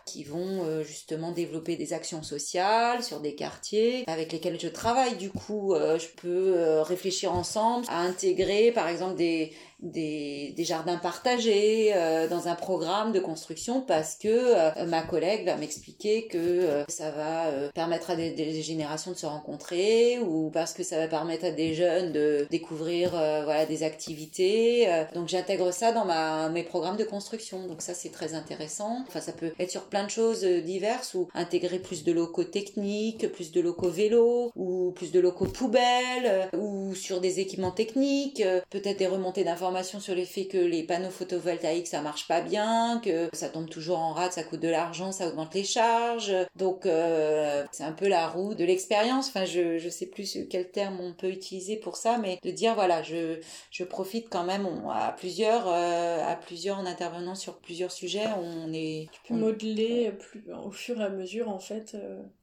qui 0.07 0.23
vont 0.23 0.81
justement 0.81 1.31
développer 1.31 1.75
des 1.75 1.93
actions 1.93 2.23
sociales 2.23 3.03
sur 3.03 3.19
des 3.19 3.35
quartiers 3.35 4.03
avec 4.07 4.31
lesquels 4.31 4.59
je 4.59 4.69
travaille. 4.69 5.17
Du 5.17 5.29
coup, 5.29 5.75
je 5.75 6.07
peux 6.19 6.79
réfléchir 6.81 7.31
ensemble 7.31 7.85
à 7.89 7.99
intégrer, 7.99 8.71
par 8.71 8.87
exemple, 8.87 9.17
des, 9.17 9.53
des, 9.79 10.53
des 10.57 10.63
jardins 10.63 10.97
partagés 10.97 11.91
euh, 11.93 12.27
dans 12.27 12.47
un 12.47 12.55
programme 12.55 13.11
de 13.11 13.19
construction 13.19 13.81
parce 13.81 14.15
que 14.15 14.27
euh, 14.27 14.85
ma 14.85 15.03
collègue 15.03 15.45
va 15.45 15.55
m'expliquer 15.55 16.27
que 16.27 16.37
euh, 16.37 16.83
ça 16.87 17.11
va 17.11 17.69
permettre 17.73 18.09
à 18.09 18.15
des, 18.15 18.31
des, 18.31 18.61
générations 18.61 19.11
de 19.11 19.17
se 19.17 19.25
rencontrer 19.25 20.19
ou 20.19 20.49
parce 20.49 20.73
que 20.73 20.83
ça 20.83 20.97
va 20.97 21.07
permettre 21.07 21.45
à 21.45 21.51
des 21.51 21.75
jeunes 21.75 22.11
de 22.11 22.47
découvrir 22.49 23.11
voilà 23.11 23.65
des 23.65 23.83
activités 23.83 24.87
donc 25.13 25.27
j'intègre 25.27 25.71
ça 25.71 25.91
dans 25.91 26.05
ma 26.05 26.49
mes 26.49 26.63
programmes 26.63 26.97
de 26.97 27.03
construction. 27.03 27.67
Donc 27.67 27.81
ça 27.81 27.93
c'est 27.93 28.09
très 28.09 28.33
intéressant. 28.33 29.03
Enfin 29.07 29.21
ça 29.21 29.31
peut 29.31 29.51
être 29.59 29.71
sur 29.71 29.83
plein 29.83 30.03
de 30.03 30.09
choses 30.09 30.43
diverses 30.43 31.13
ou 31.13 31.27
intégrer 31.33 31.79
plus 31.79 32.03
de 32.03 32.11
locaux 32.11 32.43
techniques 32.43 33.31
plus 33.31 33.51
de 33.51 33.61
locaux 33.61 33.89
vélos 33.89 34.51
ou 34.55 34.91
plus 34.95 35.11
de 35.11 35.19
locaux 35.19 35.45
poubelles 35.45 36.49
ou 36.53 36.95
sur 36.95 37.21
des 37.21 37.39
équipements 37.39 37.71
techniques, 37.71 38.41
euh, 38.41 38.61
peut-être 38.69 38.97
des 38.97 39.07
remontées 39.07 39.43
d'informations 39.43 39.66
sur 39.99 40.15
le 40.15 40.25
fait 40.25 40.47
que 40.47 40.57
les 40.57 40.83
panneaux 40.83 41.09
photovoltaïques 41.09 41.87
ça 41.87 42.01
marche 42.01 42.27
pas 42.27 42.41
bien, 42.41 42.99
que 43.03 43.29
ça 43.33 43.49
tombe 43.49 43.69
toujours 43.69 43.99
en 43.99 44.13
rade, 44.13 44.31
ça 44.31 44.43
coûte 44.43 44.59
de 44.59 44.67
l'argent, 44.67 45.11
ça 45.11 45.27
augmente 45.27 45.53
les 45.53 45.63
charges. 45.63 46.33
Donc 46.55 46.85
euh, 46.85 47.65
c'est 47.71 47.83
un 47.83 47.91
peu 47.91 48.07
la 48.07 48.27
roue 48.27 48.53
de 48.55 48.63
l'expérience. 48.63 49.29
Enfin, 49.29 49.45
je 49.45 49.77
je 49.77 49.89
sais 49.89 50.07
plus 50.07 50.37
quel 50.49 50.71
terme 50.71 50.99
on 50.99 51.13
peut 51.13 51.29
utiliser 51.29 51.77
pour 51.77 51.95
ça, 51.95 52.17
mais 52.17 52.39
de 52.43 52.51
dire 52.51 52.75
voilà, 52.75 53.03
je 53.03 53.39
je 53.71 53.83
profite 53.83 54.29
quand 54.29 54.43
même 54.43 54.67
à 54.91 55.13
plusieurs 55.17 55.67
euh, 55.67 56.25
à 56.25 56.35
plusieurs 56.35 56.79
en 56.79 56.85
intervenant 56.85 57.35
sur 57.35 57.59
plusieurs 57.59 57.91
sujets, 57.91 58.27
on 58.41 58.73
est 58.73 59.07
tu 59.11 59.21
peux 59.27 59.39
modeler 59.39 60.11
plus 60.11 60.43
au 60.63 60.71
fur 60.71 60.99
et 61.01 61.03
à 61.03 61.09
mesure 61.09 61.49
en 61.49 61.59
fait. 61.59 61.95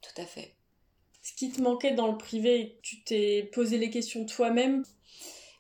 Tout 0.02 0.22
à 0.22 0.26
fait 0.26 0.54
ce 1.24 1.32
qui 1.32 1.50
te 1.50 1.62
manquait 1.62 1.94
dans 1.94 2.08
le 2.08 2.18
privé, 2.18 2.78
tu 2.82 3.02
t'es 3.02 3.48
posé 3.54 3.78
les 3.78 3.88
questions 3.88 4.26
toi-même 4.26 4.84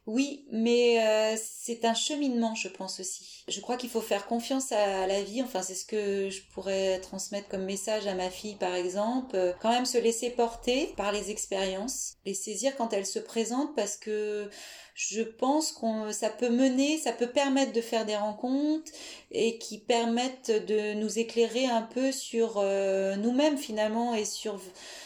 oui, 0.06 0.44
mais 0.52 1.02
euh, 1.02 1.34
c'est 1.42 1.86
un 1.86 1.94
cheminement, 1.94 2.54
je 2.54 2.68
pense 2.68 3.00
aussi. 3.00 3.42
Je 3.48 3.58
crois 3.60 3.78
qu'il 3.78 3.88
faut 3.88 4.02
faire 4.02 4.26
confiance 4.26 4.70
à 4.70 5.06
la 5.06 5.22
vie. 5.22 5.42
Enfin, 5.42 5.62
c'est 5.62 5.74
ce 5.74 5.86
que 5.86 6.28
je 6.28 6.42
pourrais 6.52 7.00
transmettre 7.00 7.48
comme 7.48 7.64
message 7.64 8.06
à 8.06 8.14
ma 8.14 8.28
fille, 8.28 8.56
par 8.56 8.74
exemple. 8.74 9.34
Euh, 9.34 9.52
quand 9.62 9.70
même 9.70 9.86
se 9.86 9.96
laisser 9.96 10.28
porter 10.28 10.92
par 10.98 11.10
les 11.10 11.30
expériences, 11.30 12.16
les 12.26 12.34
saisir 12.34 12.76
quand 12.76 12.92
elles 12.92 13.06
se 13.06 13.18
présentent, 13.18 13.74
parce 13.74 13.96
que 13.96 14.50
je 14.94 15.22
pense 15.22 15.72
qu'on 15.72 16.12
ça 16.12 16.28
peut 16.28 16.50
mener, 16.50 16.98
ça 16.98 17.12
peut 17.12 17.30
permettre 17.30 17.72
de 17.72 17.80
faire 17.80 18.04
des 18.04 18.16
rencontres 18.16 18.92
et 19.30 19.56
qui 19.58 19.78
permettent 19.78 20.66
de 20.66 20.92
nous 20.94 21.18
éclairer 21.18 21.64
un 21.64 21.82
peu 21.82 22.12
sur 22.12 22.58
euh, 22.58 23.16
nous-mêmes 23.16 23.58
finalement 23.58 24.14
et 24.14 24.26
sur 24.26 24.60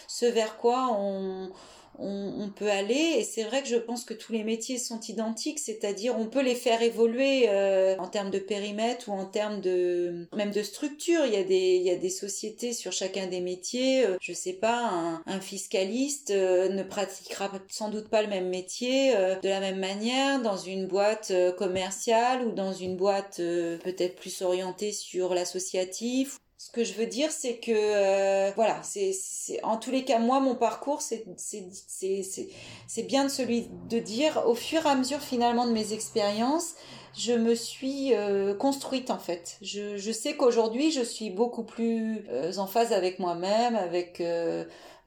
ce 0.08 0.26
vers 0.26 0.58
quoi 0.58 0.88
on, 0.98 1.50
on, 1.98 2.50
peut 2.54 2.70
aller. 2.70 3.16
Et 3.18 3.24
c'est 3.24 3.42
vrai 3.42 3.62
que 3.62 3.68
je 3.68 3.76
pense 3.76 4.04
que 4.04 4.14
tous 4.14 4.32
les 4.32 4.44
métiers 4.44 4.78
sont 4.78 5.00
identiques, 5.00 5.58
c'est-à-dire 5.58 6.18
on 6.18 6.26
peut 6.26 6.42
les 6.42 6.54
faire 6.54 6.82
évoluer 6.82 7.48
euh, 7.48 7.96
en 7.98 8.08
termes 8.08 8.30
de 8.30 8.38
périmètre 8.38 9.08
ou 9.08 9.12
en 9.12 9.26
termes 9.26 9.61
de 9.61 10.26
même 10.34 10.50
de 10.50 10.62
structure. 10.62 11.26
Il 11.26 11.32
y 11.32 11.37
a 11.37 11.44
des 11.44 11.76
il 11.76 11.82
y 11.82 11.90
a 11.90 11.96
des 11.96 12.11
sociétés 12.11 12.72
sur 12.72 12.92
chacun 12.92 13.26
des 13.26 13.40
métiers. 13.40 14.06
Euh, 14.06 14.16
je 14.20 14.32
sais 14.32 14.54
pas, 14.54 15.20
un, 15.26 15.40
fiscaliste 15.40 16.30
euh, 16.30 16.68
ne 16.68 16.82
pratiquera 16.82 17.50
sans 17.68 17.90
doute 17.90 18.08
pas 18.08 18.22
le 18.22 18.28
même 18.28 18.48
métier 18.48 19.12
de 19.12 19.48
la 19.48 19.61
même 19.61 19.78
manière 19.78 20.42
dans 20.42 20.56
une 20.56 20.87
boîte 20.87 21.32
commerciale 21.56 22.46
ou 22.46 22.52
dans 22.52 22.72
une 22.72 22.96
boîte 22.96 23.37
peut-être 23.37 24.16
plus 24.16 24.42
orientée 24.42 24.92
sur 24.92 25.34
l'associatif 25.34 26.38
ce 26.59 26.73
que 26.73 26.83
je 26.83 26.94
veux 26.94 27.07
dire, 27.07 27.31
c'est 27.31 27.59
que 27.59 27.71
euh, 27.71 28.51
voilà, 28.57 28.83
c'est 28.83 29.14
en 29.62 29.77
tous 29.77 29.92
les 29.92 30.05
cas 30.05 30.18
moi 30.18 30.40
mon 30.40 30.57
parcours, 30.57 31.01
c'est 31.01 31.25
c'est 31.37 33.03
bien 33.05 33.25
de 33.25 33.29
celui 33.31 33.68
de 33.88 34.01
dire 34.01 34.42
au 34.44 34.57
fur 34.57 34.85
et 34.85 34.88
à 34.88 34.97
mesure 34.97 35.21
finalement 35.21 35.66
de 35.66 35.73
mes 35.73 35.92
expériences, 35.92 36.75
je 37.16 37.33
me 37.33 37.55
suis 37.55 38.12
euh, 38.12 38.55
construite 38.55 39.11
en 39.11 39.21
fait. 39.21 39.57
Je, 39.62 39.99
je 39.99 40.11
sais 40.11 40.35
qu'aujourd'hui 40.35 40.90
je 40.90 41.03
suis 41.03 41.31
beaucoup 41.31 41.62
plus 41.62 42.27
euh, 42.29 42.53
en 42.57 42.66
phase 42.66 42.92
avec 42.92 43.21
moi-même, 43.21 43.77
avec 43.77 44.21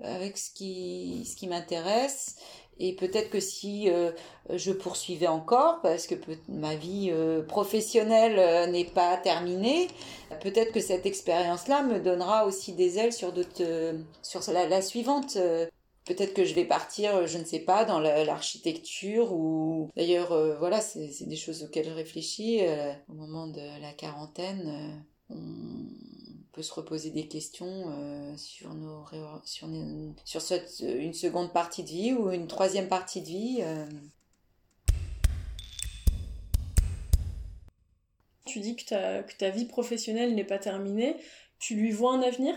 avec 0.02 0.38
ce 0.38 0.52
qui 0.52 1.28
ce 1.30 1.36
qui 1.36 1.48
m'intéresse 1.48 2.38
et 2.80 2.96
peut-être 2.96 3.30
que 3.30 3.40
si 3.40 3.90
euh, 3.90 4.12
je 4.50 4.72
poursuivais 4.72 5.28
encore, 5.28 5.82
parce 5.82 6.08
que 6.08 6.16
ma 6.50 6.76
vie 6.76 7.10
euh, 7.12 7.44
professionnelle 7.44 8.40
euh, 8.40 8.66
n'est 8.66 8.86
pas 8.86 9.18
terminée, 9.18 9.88
peut-être 10.42 10.72
que 10.72 10.80
cette 10.80 11.06
expérience-là 11.06 11.84
me 11.84 12.00
donnera 12.00 12.46
aussi 12.46 12.74
des 12.74 12.98
ailes 12.98 13.14
sur 13.14 13.34
sur 14.24 14.42
la, 14.52 14.82
suivante. 14.82 15.38
Peut-être 16.06 16.34
que 16.34 16.44
je 16.44 16.56
vais 16.56 16.66
partir, 16.66 17.28
je 17.28 17.38
ne 17.38 17.46
sais 17.46 17.60
pas, 17.60 17.86
dans 17.86 18.00
l'architecture 18.00 19.32
ou 19.32 19.90
d'ailleurs, 19.96 20.58
voilà, 20.58 20.82
c'est 20.82 21.28
des 21.28 21.36
choses 21.36 21.64
auxquelles 21.64 21.86
je 21.86 21.94
réfléchis 21.94 22.62
au 23.08 23.14
moment 23.14 23.46
de 23.46 23.62
la 23.82 23.94
quarantaine. 23.94 25.06
Peut 26.52 26.62
se 26.62 26.74
reposer 26.74 27.12
des 27.12 27.28
questions 27.28 27.86
euh, 27.90 28.36
sur 28.38 28.74
nos 28.74 29.06
sur, 29.46 29.70
sur 30.26 30.42
cette, 30.42 30.80
une 30.82 31.14
seconde 31.14 31.54
partie 31.54 31.84
de 31.84 31.90
vie 31.90 32.14
ou 32.14 32.32
une 32.32 32.48
troisième 32.48 32.88
partie 32.88 33.22
de 33.22 33.28
vie. 33.28 33.58
Euh. 33.62 33.86
Tu 38.46 38.60
dis 38.60 38.76
que 38.76 38.86
ta, 38.86 39.24
que 39.24 39.36
ta 39.38 39.50
vie 39.50 39.66
professionnelle 39.66 40.36
n'est 40.36 40.44
pas 40.44 40.60
terminée. 40.60 41.16
Tu 41.60 41.76
lui 41.76 41.92
vois 41.92 42.14
un 42.14 42.22
avenir? 42.22 42.56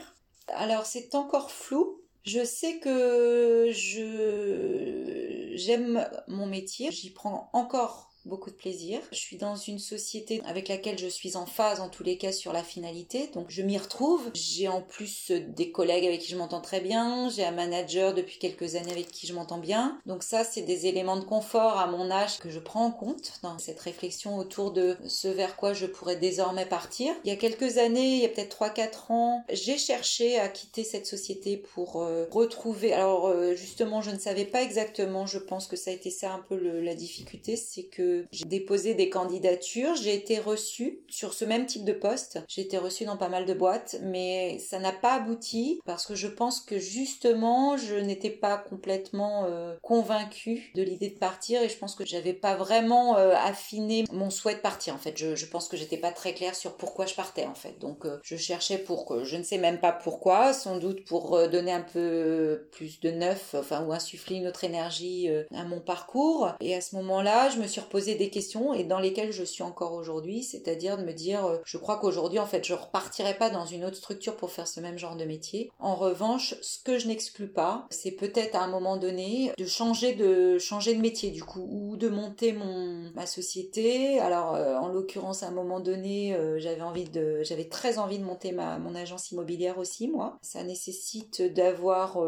Alors 0.49 0.87
c'est 0.87 1.15
encore 1.15 1.51
flou. 1.51 2.01
Je 2.25 2.45
sais 2.45 2.79
que 2.79 3.71
je 3.71 5.53
j'aime 5.55 6.09
mon 6.27 6.47
métier. 6.47 6.91
J'y 6.91 7.11
prends 7.11 7.51
encore 7.53 8.11
beaucoup 8.27 8.51
de 8.51 8.57
plaisir. 8.57 9.01
Je 9.13 9.19
suis 9.19 9.37
dans 9.37 9.57
une 9.57 9.79
société 9.79 10.41
avec 10.47 10.69
laquelle 10.69 10.99
je 10.99 11.07
suis 11.07 11.37
en 11.37 11.47
phase 11.47 11.81
en 11.81 11.89
tous 11.89 12.03
les 12.03 12.17
cas 12.17 12.33
sur 12.33 12.53
la 12.53 12.63
finalité, 12.63 13.29
donc 13.35 13.47
je 13.49 13.63
m'y 13.63 13.79
retrouve. 13.79 14.31
J'ai 14.35 14.69
en 14.69 14.81
plus 14.81 15.31
des 15.31 15.71
collègues 15.71 16.07
avec 16.07 16.21
qui 16.21 16.31
je 16.31 16.37
m'entends 16.37 16.61
très 16.61 16.81
bien, 16.81 17.29
j'ai 17.29 17.45
un 17.45 17.53
manager 17.53 18.15
depuis 18.15 18.39
quelques 18.39 18.75
années 18.77 18.93
avec 18.93 19.11
qui 19.11 19.27
je 19.27 19.35
m'entends 19.35 19.59
bien. 19.59 20.01
Donc 20.07 20.23
ça, 20.23 20.45
c'est 20.45 20.63
des 20.63 20.87
éléments 20.87 21.17
de 21.17 21.25
confort 21.25 21.79
à 21.79 21.87
mon 21.87 22.11
âge 22.11 22.39
que 22.39 22.51
je 22.51 22.59
prends 22.59 22.87
en 22.87 22.91
compte 22.91 23.33
dans 23.43 23.59
cette 23.59 23.81
réflexion 23.81 24.37
autour 24.39 24.73
de 24.73 24.97
ce 25.07 25.29
vers 25.29 25.57
quoi 25.57 25.73
je 25.73 25.87
pourrais 25.87 26.17
désormais 26.17 26.67
partir. 26.67 27.15
Il 27.25 27.31
y 27.31 27.33
a 27.33 27.37
quelques 27.37 27.79
années, 27.79 28.17
il 28.17 28.23
y 28.23 28.27
a 28.27 28.29
peut-être 28.29 28.57
3-4 28.57 29.13
ans, 29.13 29.45
j'ai 29.51 29.79
cherché 29.79 30.39
à 30.39 30.49
quitter 30.49 30.85
cette 30.85 31.07
société 31.07 31.57
pour 31.57 32.03
euh, 32.03 32.27
retrouver... 32.31 32.93
Alors 32.93 33.27
euh, 33.27 33.55
justement, 33.55 34.01
je 34.01 34.11
ne 34.11 34.19
savais 34.19 34.45
pas 34.45 34.63
exactement, 34.63 35.27
je 35.27 35.39
pense 35.39 35.67
que 35.67 35.77
ça 35.77 35.91
a 35.91 35.95
été 35.95 36.11
ça 36.11 36.33
un 36.33 36.41
peu 36.41 36.57
la 36.57 36.95
difficulté, 36.95 37.57
c'est 37.57 37.85
que 37.85 38.14
j'ai 38.33 38.45
déposé 38.45 38.95
des 38.95 39.11
candidatures, 39.11 39.95
j'ai 39.95 40.15
été 40.15 40.39
reçue 40.39 41.01
sur 41.09 41.35
ce 41.35 41.45
même 41.45 41.67
type 41.67 41.85
de 41.85 41.93
poste. 41.93 42.41
J'ai 42.49 42.63
été 42.63 42.79
reçue 42.79 43.05
dans 43.05 43.17
pas 43.17 43.29
mal 43.29 43.47
de 43.47 43.55
boîtes, 43.55 43.97
mais 44.03 44.59
ça 44.59 44.79
n'a 44.79 44.93
pas 44.93 45.15
abouti 45.15 45.81
parce 45.85 46.07
que 46.07 46.15
je 46.15 46.29
pense 46.29 46.61
que 46.61 46.79
justement, 46.79 47.77
je 47.77 47.97
n'étais 47.97 48.31
pas 48.31 48.57
complètement 48.59 49.45
euh, 49.45 49.75
convaincue 49.83 50.73
de 50.75 50.83
l'idée 50.83 51.11
de 51.11 51.19
partir 51.19 51.63
et 51.63 51.69
je 51.69 51.77
pense 51.77 51.95
que 51.95 52.05
j'avais 52.05 52.33
pas 52.33 52.57
vraiment 52.57 53.17
euh, 53.17 53.35
affiné 53.35 54.05
mon 54.13 54.31
souhait 54.31 54.55
de 54.55 54.61
partir 54.61 54.95
en 54.95 54.99
fait. 54.99 55.17
Je, 55.17 55.47
pense 55.47 55.69
que 55.69 55.77
j'étais 55.77 55.97
pas 55.97 56.11
très 56.11 56.35
claire 56.35 56.55
sur 56.55 56.77
pourquoi 56.77 57.07
je 57.07 57.15
partais 57.15 57.47
en 57.47 57.55
fait. 57.55 57.79
Donc 57.79 58.07
euh, 58.07 58.19
je 58.23 58.37
cherchais 58.37 58.79
pour 58.79 59.07
que 59.07 59.25
je 59.25 59.37
ne 59.37 59.43
sais 59.43 59.59
même 59.59 59.79
pas 59.79 59.93
pourquoi, 59.93 60.53
sans 60.53 60.79
doute 60.79 61.05
pour 61.05 61.49
donner 61.49 61.73
un 61.73 61.83
peu 61.83 62.69
plus 62.73 63.01
de 63.01 63.11
neuf, 63.11 63.55
enfin 63.55 63.85
ou 63.85 63.93
insuffler 63.93 64.37
une 64.37 64.47
autre 64.47 64.65
énergie 64.65 65.29
à 65.55 65.65
mon 65.65 65.81
parcours. 65.81 66.53
Et 66.61 66.75
à 66.75 66.81
ce 66.81 66.97
moment-là, 66.97 67.51
je 67.51 67.59
me 67.59 67.67
suis 67.67 67.81
reposée 67.81 68.04
des 68.13 68.29
questions 68.29 68.75
et 68.75 68.85
dans 68.85 68.99
lesquelles 68.99 69.33
je 69.33 69.45
suis 69.45 69.63
encore 69.63 69.95
aujourd'hui, 69.95 70.43
c'est-à-dire 70.43 70.99
de 70.99 71.05
me 71.05 71.13
dire, 71.13 71.47
euh, 71.47 71.59
je 71.65 71.79
crois 71.79 71.97
qu'aujourd'hui, 71.97 72.39
en 72.39 72.47
fait, 72.47 72.65
je 72.65 72.75
repartirai 72.75 73.35
pas 73.35 73.51
dans 73.51 73.65
une 73.65 73.85
autre 73.85 73.97
structure 73.97 74.37
pour 74.37 74.51
faire 74.51 74.69
ce 74.69 74.81
même 74.81 74.99
genre 74.99 75.17
de 75.17 75.25
métier. 75.25 75.71
En 75.79 75.95
revanche, 75.95 76.55
ce 76.61 76.79
que 76.79 76.99
je 76.99 77.09
n'exclus 77.09 77.49
pas, 77.49 77.87
c'est 77.91 78.11
peut-être 78.11 78.55
à 78.55 78.63
un 78.63 78.69
moment 78.69 78.97
donné 78.97 79.53
de 79.57 79.65
changer 79.65 80.15
de 80.15 80.59
changer 80.59 80.95
de 80.95 81.01
métier 81.01 81.31
du 81.31 81.43
coup 81.43 81.67
ou 81.71 81.97
de 81.97 82.09
monter 82.09 82.53
mon 82.53 83.11
ma 83.15 83.27
société. 83.27 84.19
Alors, 84.21 84.55
euh, 84.55 84.77
en 84.77 84.89
l'occurrence, 84.89 85.43
à 85.43 85.49
un 85.49 85.53
moment 85.53 85.81
donné, 85.81 86.35
euh, 86.35 86.59
j'avais 86.59 86.83
envie 86.83 87.05
de, 87.05 87.43
j'avais 87.43 87.69
très 87.69 87.99
envie 87.99 88.19
de 88.19 88.25
monter 88.25 88.53
ma 88.53 88.79
mon 88.79 88.95
agence 88.95 89.31
immobilière 89.31 89.79
aussi, 89.79 90.09
moi. 90.09 90.37
Ça 90.43 90.63
nécessite 90.63 91.43
d'avoir 91.43 92.19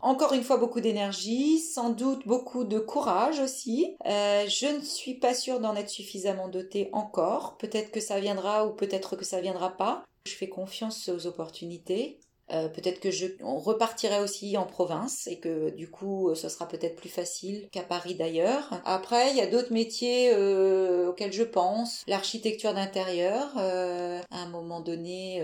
encore 0.00 0.32
une 0.32 0.42
fois 0.42 0.56
beaucoup 0.56 0.80
d'énergie, 0.80 1.58
sans 1.58 1.90
doute 1.90 2.26
beaucoup 2.26 2.64
de 2.64 2.78
courage 2.78 3.38
aussi. 3.40 3.96
je 4.04 4.76
ne 4.76 4.82
suis 4.82 5.03
suis 5.04 5.14
pas 5.14 5.34
sûre 5.34 5.60
d'en 5.60 5.76
être 5.76 5.90
suffisamment 5.90 6.48
dotée 6.48 6.88
encore. 6.92 7.58
Peut-être 7.58 7.90
que 7.90 8.00
ça 8.00 8.20
viendra 8.20 8.66
ou 8.66 8.72
peut-être 8.74 9.16
que 9.16 9.24
ça 9.24 9.40
viendra 9.42 9.76
pas. 9.76 10.02
Je 10.26 10.32
fais 10.32 10.48
confiance 10.48 11.10
aux 11.10 11.26
opportunités. 11.26 12.20
Euh, 12.50 12.68
peut-être 12.68 13.00
que 13.00 13.10
je 13.10 13.26
repartirai 13.42 14.20
aussi 14.20 14.56
en 14.56 14.66
province 14.66 15.26
et 15.26 15.38
que 15.38 15.70
du 15.70 15.90
coup 15.90 16.34
ce 16.34 16.48
sera 16.48 16.68
peut-être 16.68 16.96
plus 16.96 17.08
facile 17.08 17.68
qu'à 17.70 17.82
Paris 17.82 18.14
d'ailleurs. 18.14 18.70
Après 18.84 19.30
il 19.30 19.36
y 19.36 19.40
a 19.40 19.46
d'autres 19.46 19.72
métiers 19.72 20.30
euh, 20.32 21.08
auxquels 21.08 21.32
je 21.32 21.42
pense. 21.42 22.04
L'architecture 22.06 22.74
d'intérieur 22.74 23.52
euh, 23.58 24.20
à 24.30 24.42
un 24.42 24.48
moment 24.48 24.80
donné 24.80 25.42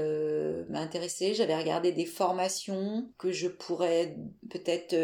m'a 0.68 0.80
intéressée. 0.80 1.34
J'avais 1.34 1.56
regardé 1.56 1.92
des 1.92 2.06
formations 2.06 3.08
que 3.18 3.32
je 3.32 3.48
pourrais 3.48 4.16
peut-être 4.50 4.94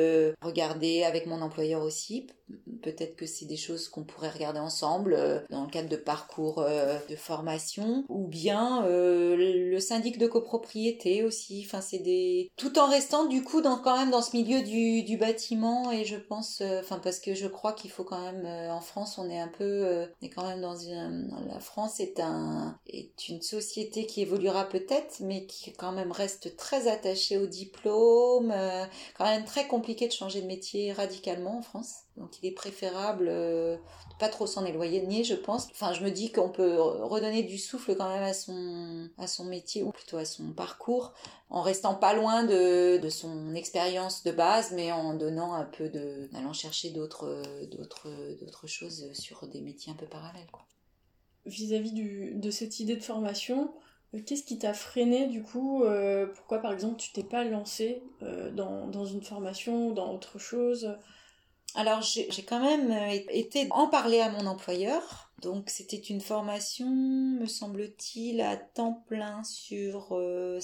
regarder 0.43 1.03
avec 1.03 1.27
mon 1.27 1.41
employeur 1.41 1.83
aussi 1.83 2.27
peut-être 2.83 3.17
que 3.17 3.27
c'est 3.27 3.47
des 3.47 3.57
choses 3.57 3.89
qu'on 3.89 4.05
pourrait 4.05 4.31
regarder 4.31 4.61
ensemble 4.61 5.15
euh, 5.15 5.41
dans 5.51 5.65
le 5.65 5.71
cadre 5.71 5.89
de 5.89 5.97
parcours 5.97 6.61
euh, 6.61 6.99
de 7.11 7.17
formation 7.17 8.05
ou 8.09 8.27
bien 8.27 8.85
euh, 8.87 9.37
le 9.37 9.81
syndic 9.81 10.19
de 10.19 10.27
copropriété 10.27 11.25
aussi 11.25 11.65
tout 12.57 12.79
en 12.79 12.89
restant 12.89 13.27
du 13.27 13.43
coup 13.43 13.63
quand 13.63 13.97
même 13.97 14.11
dans 14.11 14.23
ce 14.23 14.37
milieu 14.37 14.63
du, 14.63 15.17
bâtiment 15.17 15.91
et 15.91 16.05
je 16.05 16.17
pense 16.17 16.63
enfin 16.81 16.99
parce 16.99 17.21
que 17.21 17.35
je 17.35 17.47
crois 17.47 17.73
qu'il 17.73 17.91
faut 17.91 18.05
quand 18.05 18.21
même 18.21 18.47
en 18.71 18.81
France 18.81 19.19
on 19.19 19.31
est 19.31 19.39
un 19.39 19.49
peu 19.49 20.07
on 20.21 20.27
est 20.27 20.29
quand 20.29 20.47
même 20.47 20.61
dans 20.61 20.77
une 20.77 21.35
la 21.49 21.59
France 21.61 22.01
est 22.01 22.21
un 22.21 22.79
est 22.87 23.29
une 23.29 23.41
société 23.41 24.07
qui 24.07 24.21
évoluera 24.21 24.69
peut-être 24.69 25.21
mais 25.21 25.47
qui 25.47 25.73
quand 25.73 25.93
même 25.93 26.13
reste 26.13 26.57
très 26.57 26.89
attachée 26.89 27.39
au 27.39 27.47
diplôme 27.47 28.55
quand 29.17 29.25
même 29.25 29.45
très 29.45 29.67
compliqué 29.67 30.07
de 30.07 30.13
changer 30.13 30.43
de 30.43 30.47
métier 30.47 30.93
radicalement 30.93 31.59
en 31.59 31.63
France 31.63 32.06
Donc 32.17 32.39
il 32.43 32.47
est 32.47 32.53
préférable 32.53 33.27
de 33.27 33.79
pas 34.19 34.29
trop 34.29 34.47
s'en 34.47 34.65
éloigner, 34.65 35.25
je 35.25 35.35
pense. 35.35 35.69
Enfin, 35.73 35.93
je 35.93 36.03
me 36.03 36.11
dis 36.11 36.33
qu'on 36.33 36.49
peut 36.49 36.81
redonner 36.81 37.43
du 37.43 37.59
souffle 37.59 37.95
quand 37.97 38.09
même 38.09 38.23
à 38.23 38.33
son, 38.33 39.09
son 39.27 39.45
métier, 39.45 39.83
ou 39.83 39.91
plutôt 39.91 40.17
à 40.17 40.25
son 40.25 40.53
parcours, 40.53 41.13
en 41.51 41.61
restant 41.61 41.95
pas 41.95 42.15
loin 42.15 42.45
de, 42.45 42.97
de 42.97 43.09
son 43.11 43.55
expérience 43.55 44.25
de 44.25 44.33
base, 44.33 44.73
mais 44.73 44.93
en 44.93 45.15
donnant 45.15 45.53
un 45.53 45.65
peu 45.65 45.89
de, 45.89 46.31
allant 46.35 46.55
chercher 46.55 46.91
d'autres, 46.91 47.43
d'autres, 47.71 48.09
d'autres 48.41 48.67
choses 48.67 49.13
sur 49.13 49.47
des 49.47 49.61
métiers 49.61 49.93
un 49.93 49.97
peu 49.97 50.07
parallèles. 50.07 50.47
Vis-à-vis 51.45 51.93
de 51.93 52.51
cette 52.51 52.81
idée 52.81 52.97
de 52.97 53.03
formation, 53.03 53.73
euh, 54.15 54.21
Qu'est-ce 54.25 54.45
qui 54.45 54.59
t'a 54.59 54.75
freiné 54.75 55.27
du 55.27 55.43
coup 55.43 55.85
euh, 55.85 56.27
Pourquoi 56.27 56.59
par 56.59 56.73
exemple 56.73 56.97
tu 56.97 57.13
t'es 57.13 57.25
pas 57.25 57.45
lancé 57.45 58.03
euh, 58.23 58.51
dans, 58.51 58.87
dans, 58.87 59.05
une 59.05 59.23
formation 59.23 59.89
ou 59.89 59.93
dans 59.93 60.13
autre 60.15 60.39
chose? 60.39 60.97
Alors 61.77 62.03
j'ai 62.03 62.43
quand 62.43 62.61
même 62.61 62.91
été 63.31 63.69
en 63.71 63.87
parler 63.87 64.21
à 64.21 64.31
mon 64.31 64.47
employeur 64.47 65.27
donc 65.43 65.69
c'était 65.69 65.97
une 65.97 66.23
formation, 66.23 66.87
me 66.87 67.45
semble-t-il, 67.47 68.41
à 68.41 68.57
temps 68.57 69.05
plein 69.07 69.45
sur 69.45 70.09
5 70.09 70.15
euh, 70.19 70.61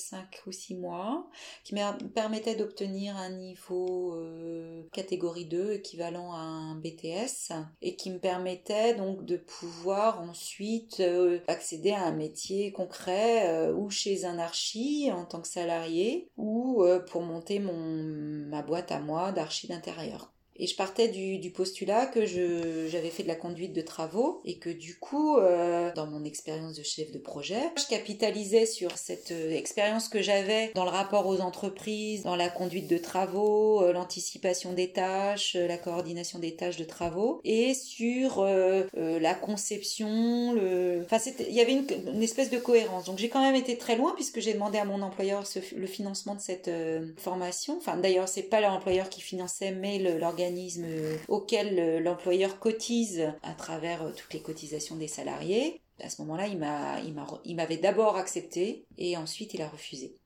ou 0.46 0.52
6 0.52 0.76
mois, 0.76 1.28
qui 1.62 1.74
me 1.74 2.08
permettait 2.08 2.54
d'obtenir 2.54 3.16
un 3.16 3.28
niveau 3.30 4.14
euh, 4.16 4.82
catégorie 4.92 5.44
2 5.44 5.72
équivalent 5.72 6.32
à 6.32 6.38
un 6.38 6.74
BTS, 6.76 7.52
et 7.82 7.96
qui 7.96 8.10
me 8.10 8.18
permettait 8.18 8.94
donc 8.94 9.26
de 9.26 9.36
pouvoir 9.36 10.22
ensuite 10.22 11.00
euh, 11.00 11.40
accéder 11.48 11.92
à 11.92 12.04
un 12.04 12.12
métier 12.12 12.72
concret 12.72 13.70
ou 13.72 13.90
chez 13.90 14.24
un 14.24 14.38
archi 14.38 15.10
en 15.12 15.26
tant 15.26 15.42
que 15.42 15.48
salarié, 15.48 16.30
ou 16.38 16.82
pour 17.10 17.22
monter 17.22 17.58
mon, 17.58 18.46
ma 18.48 18.62
boîte 18.62 18.90
à 18.90 19.00
moi 19.00 19.32
d'archi 19.32 19.68
d'intérieur. 19.68 20.31
Et 20.56 20.66
je 20.66 20.76
partais 20.76 21.08
du, 21.08 21.38
du 21.38 21.50
postulat 21.50 22.06
que 22.06 22.26
j'avais 22.26 23.10
fait 23.10 23.22
de 23.22 23.28
la 23.28 23.34
conduite 23.34 23.72
de 23.72 23.80
travaux 23.80 24.40
et 24.44 24.58
que 24.58 24.70
du 24.70 24.96
coup, 24.98 25.36
euh, 25.36 25.92
dans 25.94 26.06
mon 26.06 26.24
expérience 26.24 26.76
de 26.76 26.82
chef 26.82 27.10
de 27.10 27.18
projet, 27.18 27.60
je 27.78 27.86
capitalisais 27.88 28.66
sur 28.66 28.96
cette 28.98 29.32
euh, 29.32 29.56
expérience 29.56 30.08
que 30.08 30.20
j'avais 30.20 30.70
dans 30.74 30.84
le 30.84 30.90
rapport 30.90 31.26
aux 31.26 31.40
entreprises, 31.40 32.22
dans 32.22 32.36
la 32.36 32.48
conduite 32.48 32.88
de 32.88 32.98
travaux, 32.98 33.82
euh, 33.82 33.92
l'anticipation 33.92 34.72
des 34.72 34.92
tâches, 34.92 35.54
la 35.54 35.78
coordination 35.78 36.38
des 36.38 36.54
tâches 36.54 36.76
de 36.76 36.84
travaux 36.84 37.40
et 37.44 37.74
sur 37.74 38.44
la 38.44 39.34
conception. 39.34 40.52
Le... 40.52 41.02
Enfin, 41.04 41.18
il 41.40 41.54
y 41.54 41.60
avait 41.60 41.72
une, 41.72 41.86
une, 42.12 42.22
espèce 42.22 42.50
de 42.50 42.58
cohérence. 42.58 43.04
Donc 43.04 43.18
j'ai 43.18 43.28
quand 43.28 43.40
même 43.40 43.54
été 43.54 43.78
très 43.78 43.96
loin 43.96 44.12
puisque 44.14 44.40
j'ai 44.40 44.52
demandé 44.52 44.78
à 44.78 44.84
mon 44.84 45.02
employeur 45.02 45.46
ce, 45.46 45.58
le 45.74 45.86
financement 45.86 46.34
de 46.34 46.40
cette 46.40 46.70
formation. 47.16 47.76
Enfin, 47.78 47.96
d'ailleurs, 47.96 48.28
c'est 48.28 48.42
pas 48.42 48.60
l'employeur 48.60 49.08
qui 49.08 49.20
finançait, 49.20 49.72
mais 49.72 49.98
l'organisation 49.98 50.41
euh, 50.50 51.16
auquel 51.28 51.78
euh, 51.78 52.00
l'employeur 52.00 52.58
cotise 52.58 53.32
à 53.42 53.54
travers 53.54 54.02
euh, 54.02 54.10
toutes 54.16 54.32
les 54.34 54.42
cotisations 54.42 54.96
des 54.96 55.08
salariés. 55.08 55.80
À 56.02 56.10
ce 56.10 56.20
moment-là, 56.22 56.46
il 57.44 57.54
m'avait 57.54 57.76
d'abord 57.76 58.16
accepté 58.16 58.86
et 58.98 59.16
ensuite 59.16 59.54
il 59.54 59.62
a 59.62 59.68
refusé 59.68 60.16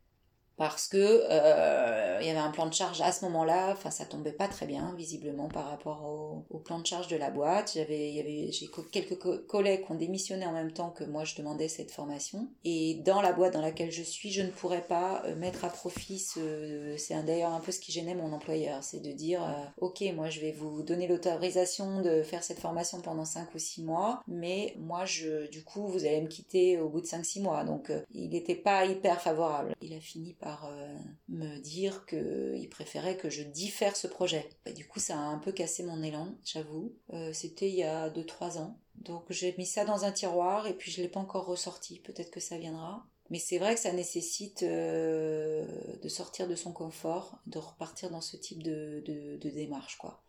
parce 0.56 0.88
que 0.88 0.96
euh, 0.96 2.18
il 2.20 2.26
y 2.26 2.30
avait 2.30 2.38
un 2.38 2.50
plan 2.50 2.66
de 2.66 2.72
charge 2.72 3.00
à 3.02 3.12
ce 3.12 3.24
moment-là, 3.26 3.72
enfin 3.72 3.90
ça 3.90 4.06
tombait 4.06 4.32
pas 4.32 4.48
très 4.48 4.66
bien 4.66 4.94
visiblement 4.96 5.48
par 5.48 5.68
rapport 5.68 6.04
au, 6.50 6.58
plan 6.58 6.78
de 6.80 6.86
charge 6.86 7.08
de 7.08 7.16
la 7.16 7.30
boîte. 7.30 7.72
J'avais, 7.74 8.10
y 8.10 8.18
avait, 8.18 8.50
j'ai 8.50 8.68
quelques 8.90 9.46
collègues 9.46 9.84
qui 9.84 9.92
ont 9.92 9.96
démissionné 9.96 10.46
en 10.46 10.52
même 10.52 10.72
temps 10.72 10.90
que 10.90 11.04
moi 11.04 11.24
je 11.24 11.36
demandais 11.36 11.68
cette 11.68 11.90
formation. 11.90 12.48
Et 12.64 12.94
dans 13.04 13.20
la 13.20 13.32
boîte 13.32 13.52
dans 13.52 13.60
laquelle 13.60 13.92
je 13.92 14.02
suis, 14.02 14.32
je 14.32 14.42
ne 14.42 14.50
pourrais 14.50 14.86
pas 14.86 15.22
euh, 15.26 15.36
mettre 15.36 15.64
à 15.64 15.68
profit 15.68 16.18
ce, 16.18 16.96
c'est 16.96 17.14
d'ailleurs 17.24 17.52
un 17.52 17.60
peu 17.60 17.70
ce 17.70 17.78
qui 17.78 17.92
gênait 17.92 18.14
mon 18.14 18.32
employeur, 18.32 18.82
c'est 18.82 19.00
de 19.00 19.12
dire, 19.12 19.44
euh, 19.44 19.64
ok, 19.78 20.02
moi 20.14 20.30
je 20.30 20.40
vais 20.40 20.52
vous 20.52 20.82
donner 20.82 21.06
l'autorisation 21.06 22.00
de 22.00 22.22
faire 22.22 22.42
cette 22.42 22.58
formation 22.58 23.00
pendant 23.00 23.24
5 23.24 23.54
ou 23.54 23.58
6 23.58 23.84
mois, 23.84 24.22
mais 24.26 24.74
moi 24.78 25.04
je, 25.04 25.48
du 25.50 25.62
coup 25.62 25.86
vous 25.86 26.04
allez 26.04 26.22
me 26.22 26.28
quitter 26.28 26.80
au 26.80 26.88
bout 26.88 27.02
de 27.02 27.06
5-6 27.06 27.42
mois. 27.42 27.64
Donc 27.64 27.92
il 28.12 28.30
n'était 28.30 28.54
pas 28.54 28.86
hyper 28.86 29.20
favorable. 29.20 29.74
Il 29.82 29.92
a 29.92 30.00
fini 30.00 30.32
par 30.32 30.45
euh, 30.46 30.96
me 31.28 31.58
dire 31.58 32.06
qu'il 32.06 32.68
préférait 32.70 33.16
que 33.16 33.30
je 33.30 33.42
diffère 33.42 33.96
ce 33.96 34.06
projet. 34.06 34.48
du 34.74 34.86
coup, 34.86 35.00
ça 35.00 35.18
a 35.18 35.22
un 35.22 35.38
peu 35.38 35.52
cassé 35.52 35.82
mon 35.82 36.02
élan, 36.02 36.36
j'avoue. 36.44 36.94
Euh, 37.12 37.32
c'était 37.32 37.68
il 37.68 37.76
y 37.76 37.84
a 37.84 38.10
2-3 38.10 38.58
ans. 38.58 38.78
Donc 38.96 39.24
j'ai 39.30 39.54
mis 39.58 39.66
ça 39.66 39.84
dans 39.84 40.04
un 40.04 40.12
tiroir 40.12 40.66
et 40.66 40.74
puis 40.74 40.90
je 40.90 41.02
l'ai 41.02 41.08
pas 41.08 41.20
encore 41.20 41.46
ressorti. 41.46 42.00
Peut-être 42.00 42.30
que 42.30 42.40
ça 42.40 42.58
viendra. 42.58 43.06
Mais 43.28 43.38
c'est 43.38 43.58
vrai 43.58 43.74
que 43.74 43.80
ça 43.80 43.92
nécessite 43.92 44.62
euh, 44.62 45.66
de 46.00 46.08
sortir 46.08 46.46
de 46.46 46.54
son 46.54 46.72
confort, 46.72 47.38
de 47.46 47.58
repartir 47.58 48.10
dans 48.10 48.20
ce 48.20 48.36
type 48.36 48.62
de, 48.62 49.02
de 49.04 49.50
démarche, 49.50 49.98
quoi. 49.98 50.22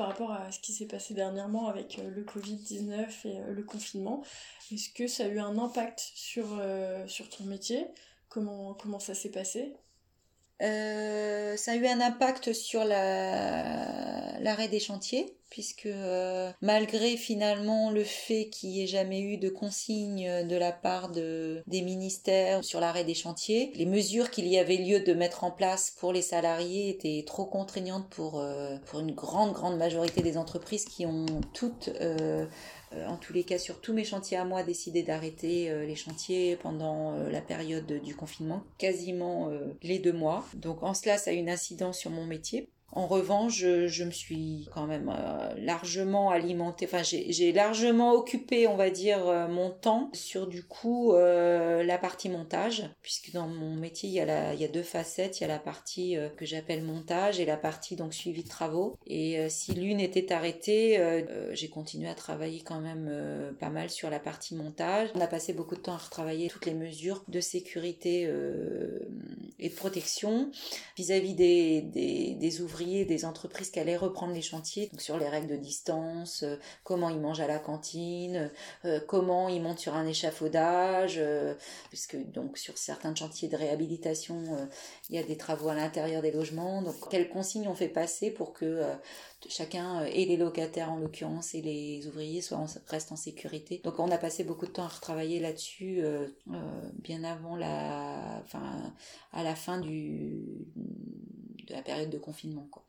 Par 0.00 0.08
rapport 0.08 0.32
à 0.32 0.50
ce 0.50 0.58
qui 0.60 0.72
s'est 0.72 0.86
passé 0.86 1.12
dernièrement 1.12 1.68
avec 1.68 1.98
euh, 1.98 2.08
le 2.08 2.24
Covid-19 2.24 3.06
et 3.26 3.38
euh, 3.38 3.52
le 3.52 3.62
confinement. 3.62 4.24
Est-ce 4.72 4.88
que 4.88 5.06
ça 5.06 5.24
a 5.24 5.26
eu 5.26 5.38
un 5.38 5.58
impact 5.58 6.00
sur, 6.14 6.46
euh, 6.58 7.06
sur 7.06 7.28
ton 7.28 7.44
métier? 7.44 7.86
Comment, 8.30 8.72
comment 8.72 8.98
ça 8.98 9.12
s'est 9.12 9.28
passé? 9.28 9.76
Ça 10.58 11.72
a 11.72 11.74
eu 11.74 11.86
un 11.86 12.00
impact 12.00 12.54
sur 12.54 12.82
l'arrêt 12.82 14.68
des 14.68 14.80
chantiers 14.80 15.36
puisque 15.50 15.86
euh, 15.86 16.50
malgré 16.62 17.16
finalement 17.16 17.90
le 17.90 18.04
fait 18.04 18.48
qu'il 18.48 18.70
n'y 18.70 18.84
ait 18.84 18.86
jamais 18.86 19.20
eu 19.20 19.36
de 19.36 19.48
consigne 19.48 20.46
de 20.46 20.56
la 20.56 20.72
part 20.72 21.10
de, 21.10 21.62
des 21.66 21.82
ministères 21.82 22.64
sur 22.64 22.80
l'arrêt 22.80 23.04
des 23.04 23.14
chantiers, 23.14 23.72
les 23.74 23.86
mesures 23.86 24.30
qu'il 24.30 24.46
y 24.46 24.58
avait 24.58 24.76
lieu 24.76 25.00
de 25.00 25.12
mettre 25.12 25.44
en 25.44 25.50
place 25.50 25.90
pour 25.98 26.12
les 26.12 26.22
salariés 26.22 26.88
étaient 26.88 27.24
trop 27.26 27.44
contraignantes 27.44 28.08
pour, 28.08 28.40
euh, 28.40 28.76
une 28.94 29.12
grande, 29.12 29.52
grande 29.52 29.76
majorité 29.76 30.22
des 30.22 30.38
entreprises 30.38 30.84
qui 30.84 31.04
ont 31.04 31.26
toutes... 31.52 31.90
Euh, 32.00 32.46
en 33.06 33.16
tous 33.16 33.32
les 33.32 33.44
cas 33.44 33.56
sur 33.56 33.80
tous 33.80 33.92
mes 33.92 34.02
chantiers 34.02 34.36
à 34.36 34.44
moi 34.44 34.64
décidé 34.64 35.04
d'arrêter 35.04 35.72
les 35.86 35.94
chantiers 35.94 36.56
pendant 36.56 37.12
la 37.28 37.40
période 37.40 37.86
du 37.86 38.16
confinement, 38.16 38.64
quasiment 38.78 39.48
les 39.84 40.00
deux 40.00 40.12
mois. 40.12 40.44
Donc 40.54 40.82
en 40.82 40.92
cela, 40.92 41.16
ça 41.16 41.30
a 41.30 41.34
une 41.34 41.48
incidence 41.48 41.98
sur 41.98 42.10
mon 42.10 42.26
métier. 42.26 42.68
En 42.92 43.06
revanche, 43.06 43.58
je, 43.58 44.04
me 44.04 44.10
suis 44.10 44.68
quand 44.74 44.86
même 44.86 45.14
euh, 45.16 45.54
largement 45.58 46.30
alimentée, 46.30 46.88
enfin 46.90 47.02
j'ai 47.04 47.52
largement 47.52 48.12
occupé, 48.12 48.66
on 48.66 48.76
va 48.76 48.90
dire, 48.90 49.28
euh, 49.28 49.46
mon 49.46 49.70
temps 49.70 50.10
sur 50.12 50.48
du 50.48 50.64
coup 50.64 51.12
euh, 51.12 51.84
la 51.84 51.98
partie 51.98 52.28
montage, 52.28 52.90
puisque 53.02 53.32
dans 53.32 53.46
mon 53.46 53.76
métier 53.76 54.08
il 54.08 54.14
y 54.14 54.20
a, 54.20 54.68
deux 54.68 54.82
facettes, 54.82 55.38
il 55.38 55.42
y 55.42 55.44
a 55.44 55.48
la 55.48 55.60
partie 55.60 56.16
que 56.36 56.44
j'appelle 56.44 56.82
montage 56.82 57.38
et 57.38 57.44
la 57.44 57.56
partie 57.56 57.96
donc 57.96 58.12
suivi 58.12 58.42
de 58.42 58.48
travaux. 58.48 58.96
Et 59.06 59.48
si 59.48 59.74
l'une 59.74 60.00
était 60.00 60.32
arrêtée, 60.32 61.24
j'ai 61.52 61.68
continué 61.68 62.08
à 62.08 62.14
travailler 62.14 62.60
quand 62.60 62.80
même 62.80 63.54
pas 63.58 63.70
mal 63.70 63.90
sur 63.90 64.10
la 64.10 64.20
partie 64.20 64.54
montage. 64.54 65.10
On 65.14 65.20
a 65.20 65.26
passé 65.26 65.52
beaucoup 65.52 65.74
de 65.74 65.80
temps 65.80 65.94
à 65.94 65.98
retravailler 65.98 66.48
toutes 66.48 66.66
les 66.66 66.74
mesures 66.74 67.24
de 67.28 67.40
sécurité 67.40 68.30
et 69.58 69.68
de 69.68 69.74
protection 69.74 70.50
vis-à-vis 70.96 71.34
des 71.34 72.60
ouvriers 72.60 72.79
des 72.80 73.24
entreprises 73.24 73.70
qui 73.70 73.78
allaient 73.78 73.96
reprendre 73.96 74.32
les 74.32 74.42
chantiers, 74.42 74.90
sur 74.98 75.18
les 75.18 75.28
règles 75.28 75.48
de 75.48 75.56
distance, 75.56 76.42
euh, 76.42 76.56
comment 76.84 77.10
ils 77.10 77.20
mangent 77.20 77.40
à 77.40 77.46
la 77.46 77.58
cantine, 77.58 78.50
euh, 78.84 79.00
comment 79.06 79.48
ils 79.48 79.62
montent 79.62 79.78
sur 79.78 79.94
un 79.94 80.06
échafaudage, 80.06 81.16
euh, 81.18 81.54
puisque 81.88 82.16
donc 82.32 82.58
sur 82.58 82.78
certains 82.78 83.14
chantiers 83.14 83.48
de 83.48 83.56
réhabilitation, 83.56 84.68
il 85.08 85.16
y 85.16 85.18
a 85.18 85.22
des 85.22 85.36
travaux 85.36 85.68
à 85.68 85.74
l'intérieur 85.74 86.22
des 86.22 86.32
logements. 86.32 86.82
Donc 86.82 86.94
quelles 87.10 87.28
consignes 87.28 87.68
on 87.68 87.74
fait 87.74 87.88
passer 87.88 88.30
pour 88.30 88.52
que 88.52 88.82
chacun 89.48 90.04
et 90.04 90.24
les 90.24 90.36
locataires 90.36 90.92
en 90.92 90.98
l'occurrence 90.98 91.54
et 91.54 91.62
les 91.62 92.06
ouvriers 92.06 92.42
soient 92.42 92.66
restent 92.88 93.12
en 93.12 93.16
sécurité. 93.16 93.80
Donc 93.84 93.98
on 93.98 94.10
a 94.10 94.18
passé 94.18 94.44
beaucoup 94.44 94.66
de 94.66 94.72
temps 94.72 94.84
à 94.84 94.88
retravailler 94.88 95.40
là-dessus 95.40 96.02
bien 96.94 97.24
avant 97.24 97.56
la, 97.56 98.42
enfin 98.44 98.92
à 99.32 99.42
la 99.42 99.54
fin 99.54 99.80
du 99.80 100.66
de 101.66 101.74
la 101.74 101.82
période 101.82 102.10
de 102.10 102.18
confinement. 102.18 102.66
Quoi. 102.70 102.84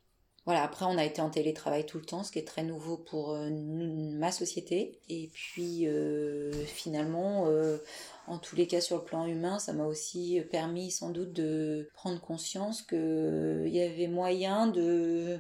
Voilà, 0.45 0.63
après 0.63 0.85
on 0.85 0.97
a 0.97 1.05
été 1.05 1.21
en 1.21 1.29
télétravail 1.29 1.85
tout 1.85 1.99
le 1.99 2.03
temps, 2.03 2.23
ce 2.23 2.31
qui 2.31 2.39
est 2.39 2.47
très 2.47 2.63
nouveau 2.63 2.97
pour 2.97 3.31
euh, 3.31 3.49
ma 3.51 4.31
société. 4.31 4.99
Et 5.07 5.29
puis 5.33 5.87
euh, 5.87 6.51
finalement, 6.65 7.45
euh, 7.47 7.77
en 8.25 8.39
tous 8.39 8.55
les 8.55 8.65
cas 8.65 8.81
sur 8.81 8.97
le 8.97 9.03
plan 9.03 9.27
humain, 9.27 9.59
ça 9.59 9.71
m'a 9.73 9.85
aussi 9.85 10.41
permis 10.49 10.89
sans 10.89 11.11
doute 11.11 11.31
de 11.31 11.89
prendre 11.93 12.19
conscience 12.19 12.81
qu'il 12.81 13.69
y 13.71 13.81
avait 13.81 14.07
moyen 14.07 14.65
de 14.65 15.39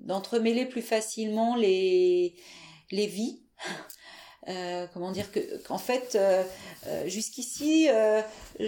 d'entremêler 0.00 0.66
plus 0.66 0.82
facilement 0.82 1.56
les, 1.56 2.34
les 2.90 3.06
vies. 3.06 3.42
comment 4.94 5.12
dire 5.12 5.30
que 5.30 5.58
qu'en 5.64 5.78
fait 5.78 6.18
jusqu'ici 7.06 7.88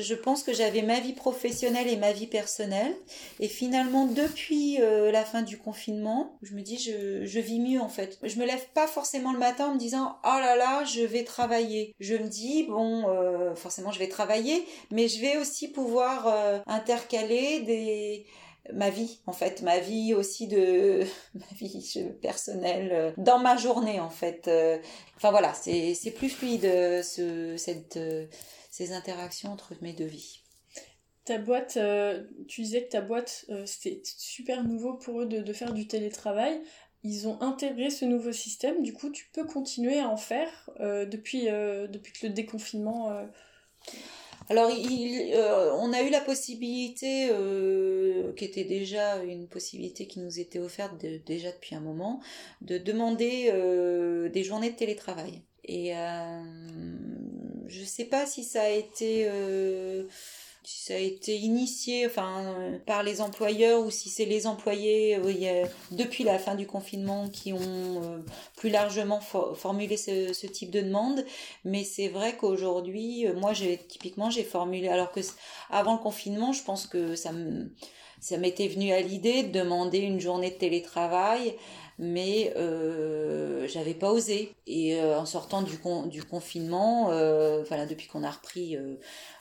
je 0.01 0.15
pense 0.15 0.43
que 0.43 0.53
j'avais 0.53 0.83
ma 0.83 1.01
vie 1.01 1.13
professionnelle 1.13 1.89
et 1.89 1.97
ma 1.97 2.13
vie 2.13 2.27
personnelle. 2.27 2.95
Et 3.41 3.49
finalement, 3.49 4.07
depuis 4.07 4.81
euh, 4.81 5.11
la 5.11 5.25
fin 5.25 5.43
du 5.43 5.59
confinement, 5.59 6.39
je 6.43 6.55
me 6.55 6.63
dis, 6.63 6.79
je, 6.79 7.27
je, 7.27 7.41
vis 7.41 7.61
mieux 7.61 7.81
en 7.81 7.89
fait. 7.89 8.19
Je 8.23 8.39
me 8.39 8.47
lève 8.47 8.65
pas 8.75 8.87
forcément 8.87 9.33
le 9.33 9.39
matin 9.39 9.69
en 9.69 9.75
me 9.75 9.79
disant, 9.79 10.17
oh 10.25 10.39
là 10.41 10.57
là, 10.57 10.85
je 10.85 11.03
vais 11.03 11.25
travailler. 11.25 11.95
Je 12.01 12.15
me 12.15 12.29
dis, 12.29 12.65
bon, 12.65 13.09
euh, 13.09 13.55
forcément, 13.55 13.93
je 13.93 13.99
vais 13.99 14.09
travailler, 14.09 14.65
mais 14.91 15.09
je 15.09 15.21
vais 15.21 15.37
aussi 15.37 15.69
pouvoir 15.69 16.27
euh, 16.27 16.59
intercaler 16.67 17.61
des 17.61 18.27
ma 18.73 18.91
vie 18.91 19.21
en 19.27 19.33
fait 19.33 19.63
ma 19.63 19.79
vie 19.81 20.15
aussi 20.15 20.47
de 20.47 21.01
ma 21.35 21.47
vie 21.57 22.13
personnelle 22.21 23.13
dans 23.17 23.39
ma 23.39 23.57
journée 23.57 23.99
en 23.99 24.11
fait 24.11 24.49
enfin 25.17 25.31
voilà 25.31 25.53
c'est 25.55 25.95
c'est 25.95 26.13
plus 26.13 26.29
fluide 26.29 26.63
ce 27.03 27.57
cette 27.57 27.99
ces 28.73 28.93
interactions 28.93 29.53
entre 29.53 29.75
mes 29.83 29.93
deux 29.93 30.07
vies. 30.07 30.41
Ta 31.25 31.39
boîte, 31.39 31.77
euh, 31.77 32.25
tu 32.49 32.63
disais 32.63 32.85
que 32.85 32.91
ta 32.91 33.03
boîte, 33.03 33.45
euh, 33.51 33.65
c'était 33.67 34.01
super 34.05 34.65
nouveau 34.65 34.95
pour 34.95 35.21
eux 35.21 35.27
de, 35.27 35.53
faire 35.53 35.73
du 35.73 35.87
télétravail. 35.87 36.61
Ils 37.05 37.29
ont 37.29 37.41
intégré 37.43 37.91
ce 37.91 38.07
nouveau 38.07 38.33
système, 38.33 38.83
du 38.83 38.93
coup 38.93 39.11
tu 39.11 39.29
peux 39.33 39.45
continuer 39.45 40.01
à 40.01 40.09
en 40.09 40.17
faire 40.17 40.71
euh, 40.81 41.05
depuis, 41.05 41.45
depuis 41.45 42.13
que 42.13 42.27
le 42.27 42.33
déconfinement... 42.33 43.13
Alors, 44.49 44.71
on 45.79 45.93
a 45.93 46.03
eu 46.03 46.11
la 46.11 46.21
possibilité, 46.21 47.31
qui 48.37 48.45
était 48.45 48.65
déjà 48.65 49.23
une 49.25 49.49
possibilité 49.49 50.07
qui 50.07 50.21
nous 50.21 50.41
était 50.41 50.59
offerte 50.59 50.95
déjà 51.27 51.51
depuis 51.53 51.75
un 51.75 51.81
moment, 51.81 52.21
de 52.61 52.79
demander 52.79 53.53
des 54.33 54.45
journées 54.45 54.71
de 54.71 54.77
télétravail. 54.77 55.43
Et 55.65 55.93
je 57.73 57.85
sais 57.85 58.05
pas 58.05 58.27
si 58.27 58.45
ça 58.45 58.63
a 58.63 58.69
été 58.69 59.25
euh, 59.27 60.05
si 60.65 60.85
ça 60.85 60.95
a 60.95 60.99
été 60.99 61.37
initié 61.37 62.07
enfin 62.07 62.55
par 62.87 63.03
les 63.03 63.21
employeurs 63.21 63.85
ou 63.85 63.91
si 63.91 64.09
c'est 64.09 64.25
les 64.25 64.47
employés 64.47 65.17
euh, 65.17 65.67
depuis 65.91 66.25
la 66.25 66.39
fin 66.39 66.55
du 66.55 66.67
confinement 66.67 67.29
qui 67.29 67.53
ont 67.53 67.59
euh, 67.61 68.19
plus 68.57 68.71
largement 68.71 69.21
formulé 69.21 69.97
ce, 69.97 70.47
type 70.47 70.71
de 70.71 70.81
demande. 70.81 71.25
Mais 71.65 71.85
c'est 71.85 72.09
vrai 72.09 72.37
qu'aujourd'hui 72.37 73.27
moi 73.37 73.53
typiquement 73.89 74.31
j'ai 74.31 74.45
formulé 74.45 74.89
alors 74.89 75.13
que 75.13 75.21
avant 75.71 75.95
le 75.95 76.01
confinement 76.01 76.53
je 76.53 76.63
pense 76.63 76.87
que 76.87 77.17
ça 77.17 77.31
ça 78.23 78.37
m'était 78.37 78.69
venu 78.69 78.93
à 78.93 79.01
l'idée 79.01 79.43
de 79.43 79.51
demander 79.51 79.99
une 79.99 80.21
journée 80.21 80.51
de 80.51 80.55
télétravail 80.55 81.57
mais 81.99 82.53
euh, 82.57 83.67
j'avais 83.69 83.95
pas 83.95 84.11
osé. 84.11 84.55
Et 84.67 84.97
euh, 85.01 85.19
en 85.19 85.27
sortant 85.27 85.63
du, 85.63 85.79
du 86.07 86.25
confinement, 86.25 87.11
euh, 87.11 87.63
voilà, 87.65 87.87
depuis 87.87 88.07
qu'on 88.09 88.25
a 88.25 88.31
repris 88.31 88.77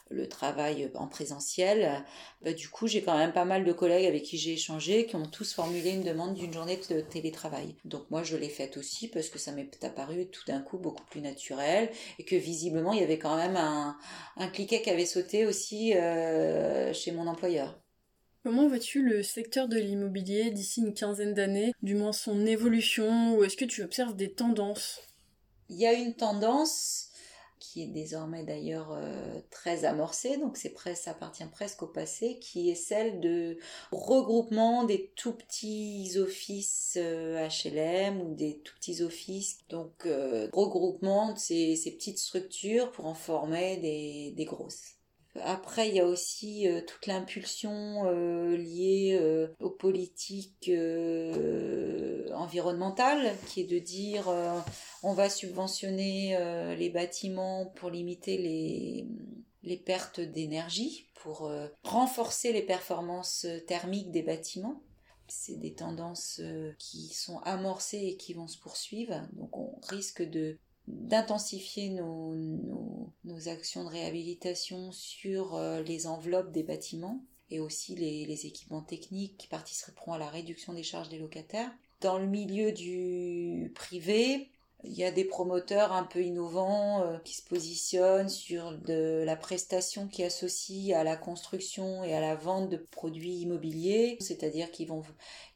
le 0.10 0.28
travail 0.28 0.92
en 0.96 1.08
présentiel, 1.08 2.04
bah, 2.42 2.52
du 2.54 2.68
coup, 2.68 2.88
j'ai 2.88 3.02
quand 3.02 3.18
même 3.18 3.32
pas 3.32 3.46
mal 3.46 3.64
de 3.64 3.72
collègues 3.72 4.06
avec 4.06 4.24
qui 4.24 4.38
j'ai 4.38 4.54
échangé 4.54 5.06
qui 5.06 5.16
ont 5.16 5.26
tous 5.26 5.54
formulé 5.54 5.92
une 5.92 6.04
demande 6.04 6.34
d'une 6.34 6.52
journée 6.52 6.80
de 6.90 7.02
télétravail. 7.02 7.76
Donc 7.86 8.10
moi, 8.12 8.24
je 8.24 8.36
l'ai 8.36 8.50
faite 8.50 8.78
aussi 8.78 9.08
parce 9.08 9.30
que 9.30 9.40
ça 9.40 9.52
m'est 9.54 9.84
apparu 9.84 10.28
tout 10.28 10.44
d'un 10.48 10.62
coup 10.62 10.78
beaucoup 10.78 11.06
plus 11.06 11.22
naturel 11.22 11.90
et 12.20 12.26
que 12.26 12.36
visiblement, 12.36 12.94
il 12.94 13.00
y 13.00 13.04
avait 13.04 13.20
quand 13.20 13.38
même 13.38 13.56
un, 13.56 13.98
un 14.38 14.48
cliquet 14.50 14.82
qui 14.82 14.90
avait 14.90 15.06
sauté 15.06 15.46
aussi 15.46 15.94
chez 16.94 17.12
mon 17.14 17.28
employeur. 17.28 17.82
Comment 18.44 18.68
vois-tu 18.68 19.04
le 19.04 19.22
secteur 19.22 19.68
de 19.68 19.78
l'immobilier 19.78 20.50
d'ici 20.50 20.82
une 20.82 20.96
quinzaine 20.96 21.36
d'années, 21.36 21.74
du 21.84 21.94
moins 21.94 22.12
son 22.12 22.48
évolution, 22.48 23.36
ou 23.36 23.44
est-ce 23.44 23.56
que 23.56 23.66
tu 23.66 23.84
observes 23.84 24.16
des 24.16 24.34
tendances? 24.34 25.00
Il 25.70 25.78
y 25.78 25.86
a 25.86 25.94
une 25.94 26.16
tendance 26.16 27.12
qui 27.60 27.84
est 27.84 27.88
désormais 27.88 28.44
d'ailleurs 28.44 28.94
euh, 28.94 29.40
très 29.52 29.86
amorcée, 29.86 30.38
donc 30.38 30.58
c'est 30.58 30.74
ça 30.96 31.12
appartient 31.12 31.46
presque 31.52 31.84
au 31.84 31.88
passé, 31.88 32.40
qui 32.40 32.72
est 32.72 32.76
celle 32.76 33.20
de 33.20 33.60
regroupement 33.92 34.86
des 34.86 35.12
tout 35.16 35.34
petits 35.34 36.18
offices 36.18 36.98
HLM 36.98 38.22
euh, 38.22 38.24
ou 38.24 38.34
des 38.34 38.58
tout 38.62 38.74
petits 38.76 39.04
offices, 39.04 39.60
donc 39.70 40.08
euh, 40.08 40.50
regroupement 40.52 41.34
de 41.34 41.38
ces, 41.38 41.76
petites 41.96 42.18
structures 42.18 42.92
pour 42.92 43.06
en 43.06 43.14
former 43.14 43.78
des 43.78 44.46
grosses. 44.46 45.01
Après, 45.40 45.88
il 45.88 45.96
y 45.96 46.00
a 46.00 46.06
aussi 46.06 46.68
euh, 46.68 46.82
toute 46.82 47.08
l'impulsion 47.08 48.06
euh, 48.06 48.58
liée 48.58 49.18
euh, 49.20 49.48
aux 49.60 49.70
politiques 49.70 50.70
environnementales, 52.34 53.34
qui 53.48 53.62
est 53.62 53.66
de 53.66 53.80
dire 53.80 54.30
on 55.04 55.14
va 55.14 55.30
subventionner 55.30 56.38
les 56.78 56.90
bâtiments 56.90 57.66
pour 57.76 57.90
limiter 57.90 58.38
les, 58.38 59.08
les 59.64 59.78
pertes 59.78 60.20
d'énergie, 60.20 61.08
pour 61.16 61.52
renforcer 61.84 62.52
les 62.54 62.62
performances 62.62 63.46
thermiques 63.68 64.12
des 64.12 64.24
bâtiments. 64.24 64.82
C'est 65.28 65.60
des 65.60 65.74
tendances 65.74 66.42
qui 66.78 67.14
sont 67.14 67.40
amorcées 67.40 68.02
et 68.04 68.18
qui 68.18 68.34
vont 68.34 68.48
se 68.48 68.58
poursuivre. 68.58 69.28
Donc 69.34 69.58
on 69.58 69.80
risque 69.88 70.24
de 70.24 70.58
d'intensifier 70.88 71.90
nos, 71.90 72.36
nos, 72.36 73.48
actions 73.48 73.84
de 73.84 73.90
réhabilitation 73.90 74.92
sur 74.92 75.56
euh, 75.56 75.82
les 75.82 76.08
enveloppes 76.08 76.52
des 76.52 76.64
bâtiments 76.64 77.24
et 77.50 77.60
aussi 77.60 77.96
les, 77.96 78.46
équipements 78.46 78.82
techniques 78.82 79.38
qui 79.38 79.48
participeront 79.48 80.14
à 80.14 80.18
la 80.18 80.30
réduction 80.30 80.74
des 80.74 80.84
charges 80.84 81.10
des 81.10 81.20
locataires. 81.20 81.72
Dans 82.00 82.18
le 82.18 82.26
milieu 82.26 82.72
du 82.72 83.72
privé, 83.76 84.50
il 84.84 84.94
y 84.94 85.04
a 85.04 85.12
des 85.12 85.26
promoteurs 85.26 85.92
un 85.92 86.04
peu 86.04 86.24
innovants 86.24 87.04
euh, 87.04 87.20
qui 87.20 87.36
se 87.36 87.44
positionnent 87.44 88.30
sur 88.30 88.72
de 88.80 89.24
la 89.26 89.36
prestation 89.36 90.08
qui 90.08 90.24
associe 90.24 90.96
à 90.96 91.04
la 91.04 91.16
construction 91.16 92.04
et 92.04 92.16
à 92.16 92.22
la 92.22 92.36
vente 92.36 92.70
de 92.70 92.78
produits 92.78 93.36
immobiliers, 93.36 94.18
c'est-à-dire 94.20 94.72
qu'ils 94.72 94.88
vont 94.88 95.04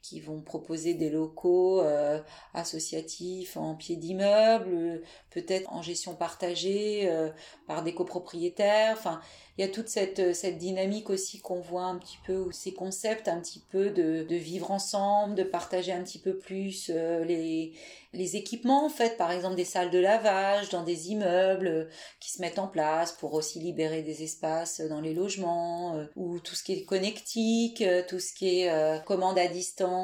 qui 0.10 0.20
vont 0.20 0.42
proposer 0.42 0.94
des 0.94 1.10
locaux 1.10 1.82
euh, 1.82 2.22
associatifs 2.54 3.58
en 3.58 3.76
pied 3.76 3.96
d'immeuble, 3.96 5.02
peut-être 5.32 5.72
en 5.74 5.82
gestion 5.82 6.16
partagée 6.16 7.10
euh, 7.10 7.30
par 7.68 7.84
des 7.84 7.96
copropriétaires. 7.96 8.96
Enfin, 8.98 9.20
il 9.58 9.66
y 9.66 9.68
a 9.68 9.72
toute 9.72 9.88
cette, 9.88 10.36
cette 10.36 10.58
dynamique 10.58 11.10
aussi 11.10 11.40
qu'on 11.40 11.62
voit 11.62 11.86
un 11.86 11.98
petit 11.98 12.20
peu, 12.26 12.52
ces 12.52 12.74
concepts 12.74 13.28
un 13.28 13.40
petit 13.40 13.64
peu 13.72 13.90
de, 13.90 14.26
vivre 14.36 14.70
ensemble, 14.70 15.34
de 15.36 15.44
partager 15.44 15.92
un 15.92 16.04
petit 16.04 16.20
peu 16.20 16.38
plus 16.38 16.90
les 16.90 17.74
les 18.16 18.36
équipements 18.36 18.86
en 18.86 18.90
fait 18.90 19.18
par 19.18 19.32
exemple 19.32 19.56
des 19.56 19.66
salles 19.66 19.92
de 19.92 20.00
lavage 20.00 20.70
dans 20.70 20.84
des 20.84 21.12
immeubles 21.12 21.68
euh, 21.68 21.86
qui 22.20 22.32
se 22.32 22.42
mettent 22.42 22.60
en 22.60 22.68
place 22.68 23.12
pour 23.12 23.34
aussi 23.34 23.60
libérer 23.60 24.02
des 24.02 24.24
espaces 24.24 24.82
dans 24.82 25.02
les 25.02 25.14
logements 25.14 25.96
euh, 25.96 26.06
ou 26.16 26.40
tout 26.40 26.56
ce 26.56 26.64
qui 26.64 26.74
est 26.74 26.86
connectique 26.86 27.82
euh, 27.82 28.04
tout 28.08 28.20
ce 28.20 28.34
qui 28.34 28.62
est 28.62 29.04
commande 29.06 29.38
à 29.38 29.48
distance 29.48 29.95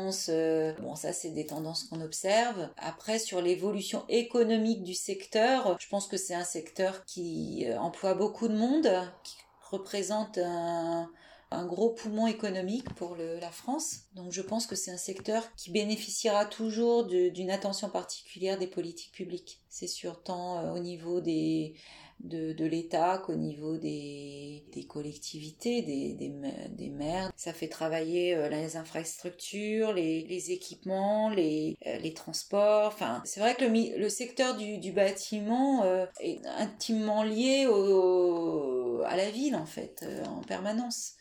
bon 0.82 0.96
ça 0.96 1.14
c'est 1.14 1.32
des 1.32 1.46
tendances 1.46 1.86
qu'on 1.86 2.02
observe 2.02 2.70
après 2.78 3.20
sur 3.20 3.42
l'évolution 3.42 4.04
économique 4.10 4.84
du 4.84 4.94
secteur 4.94 5.78
je 5.80 5.88
pense 5.88 6.08
que 6.08 6.18
c'est 6.18 6.36
un 6.36 6.44
secteur 6.44 7.06
qui 7.06 7.66
emploie 7.80 8.14
beaucoup 8.14 8.48
de 8.48 8.56
monde 8.56 8.90
qui 9.24 9.38
représente 9.70 10.38
un 10.38 11.10
un 11.52 11.66
gros 11.66 11.90
poumon 11.90 12.28
économique 12.28 12.90
pour 12.96 13.18
la 13.18 13.52
France. 13.52 14.06
Donc 14.16 14.32
je 14.32 14.42
pense 14.42 14.66
que 14.66 14.76
c'est 14.76 14.92
un 14.92 14.98
secteur 14.98 15.44
qui 15.56 15.70
bénéficiera 15.70 16.46
toujours 16.46 17.06
d'une 17.06 17.52
attention 17.52 17.90
particulière 17.90 18.58
des 18.58 18.68
politiques 18.68 19.12
publiques. 19.12 19.60
C'est 19.68 19.88
sûr, 19.88 20.24
tant 20.24 20.60
euh, 20.60 20.72
au 20.74 20.80
niveau 20.80 21.20
des, 21.20 21.76
de, 22.24 22.66
l'État 22.66 23.22
qu'au 23.26 23.36
niveau 23.36 23.78
des, 23.78 24.64
collectivités, 24.88 25.82
des, 25.82 26.14
des, 26.14 26.90
maires. 26.90 27.32
Ça 27.36 27.54
fait 27.54 27.68
travailler 27.68 28.36
euh, 28.36 28.50
les 28.50 28.78
infrastructures, 28.78 29.94
les, 29.94 30.52
équipements, 30.52 31.30
les, 31.30 31.78
euh, 31.88 31.98
les 31.98 32.14
transports. 32.14 32.88
Enfin, 32.88 33.22
c'est 33.26 33.40
vrai 33.40 33.56
que 33.56 33.66
le, 33.66 34.10
secteur 34.10 34.58
du, 34.58 34.92
bâtiment 34.92 35.86
est 36.20 36.46
intimement 36.58 37.24
lié 37.24 37.66
au, 37.68 39.02
à 39.06 39.16
la 39.16 39.30
ville, 39.30 39.56
en 39.56 39.66
fait, 39.66 40.06
en 40.28 40.42
permanence 40.42 41.14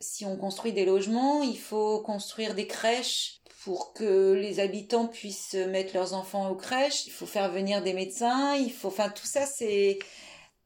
si 0.00 0.24
on 0.24 0.36
construit 0.36 0.72
des 0.72 0.86
logements, 0.86 1.42
il 1.42 1.58
faut 1.58 2.00
construire 2.00 2.54
des 2.54 2.66
crèches 2.66 3.40
pour 3.64 3.92
que 3.92 4.32
les 4.32 4.58
habitants 4.58 5.06
puissent 5.06 5.54
mettre 5.54 5.94
leurs 5.94 6.14
enfants 6.14 6.48
aux 6.48 6.56
crèches. 6.56 7.06
Il 7.06 7.12
faut 7.12 7.26
faire 7.26 7.50
venir 7.52 7.82
des 7.82 7.92
médecins. 7.92 8.54
Il 8.56 8.72
faut, 8.72 8.88
enfin, 8.88 9.10
tout 9.10 9.26
ça, 9.26 9.44
c'est, 9.44 9.98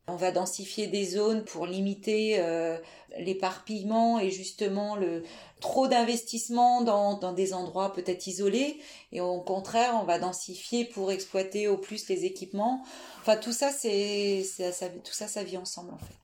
on 0.07 0.17
va 0.17 0.31
densifier 0.31 0.87
des 0.87 1.05
zones 1.05 1.45
pour 1.45 1.67
limiter 1.67 2.37
euh, 2.39 2.77
l'éparpillement 3.19 4.19
et 4.19 4.31
justement 4.31 4.97
le 4.97 5.23
trop 5.61 5.89
d'investissement 5.89 6.83
dans, 6.83 7.33
des 7.33 7.55
endroits 7.55 7.93
peut-être 7.93 8.27
isolés. 8.27 8.79
Et 9.13 9.21
au 9.21 9.41
contraire, 9.41 9.99
on 10.01 10.05
va 10.05 10.19
densifier 10.19 10.85
pour 10.85 11.11
exploiter 11.11 11.69
au 11.69 11.79
plus 11.79 12.09
les 12.09 12.27
équipements. 12.27 12.85
Enfin, 13.21 13.37
tout 13.37 13.53
ça, 13.53 13.71
c'est, 13.71 14.43
ça, 14.43 14.89
tout 14.89 15.13
ça, 15.13 15.27
ça 15.27 15.43
vit 15.43 15.57
ensemble 15.57 15.95
en 15.95 15.99
fait. 15.99 16.15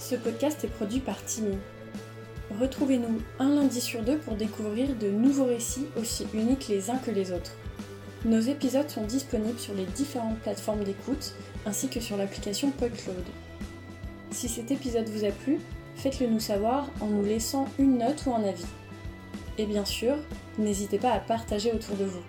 Ce 0.00 0.16
podcast 0.16 0.64
est 0.64 0.68
produit 0.68 1.00
par 1.00 1.22
Timmy. 1.24 1.58
Retrouvez-nous 2.58 3.20
un 3.38 3.50
lundi 3.50 3.80
sur 3.80 4.02
deux 4.02 4.18
pour 4.18 4.34
découvrir 4.34 4.96
de 4.96 5.10
nouveaux 5.10 5.44
récits 5.44 5.86
aussi 6.00 6.26
uniques 6.32 6.66
les 6.68 6.88
uns 6.88 6.96
que 6.96 7.10
les 7.10 7.30
autres. 7.30 7.52
Nos 8.24 8.40
épisodes 8.40 8.90
sont 8.90 9.04
disponibles 9.04 9.60
sur 9.60 9.74
les 9.74 9.84
différentes 9.84 10.40
plateformes 10.40 10.82
d'écoute 10.82 11.34
ainsi 11.66 11.88
que 11.88 12.00
sur 12.00 12.16
l'application 12.16 12.72
PodCloud. 12.72 13.24
Si 14.32 14.48
cet 14.48 14.72
épisode 14.72 15.08
vous 15.08 15.24
a 15.24 15.30
plu, 15.30 15.60
faites-le 15.94 16.26
nous 16.26 16.40
savoir 16.40 16.90
en 17.00 17.06
nous 17.06 17.24
laissant 17.24 17.68
une 17.78 17.98
note 17.98 18.24
ou 18.26 18.34
un 18.34 18.42
avis. 18.42 18.66
Et 19.56 19.66
bien 19.66 19.84
sûr, 19.84 20.16
n'hésitez 20.58 20.98
pas 20.98 21.12
à 21.12 21.20
partager 21.20 21.72
autour 21.72 21.96
de 21.96 22.04
vous. 22.04 22.22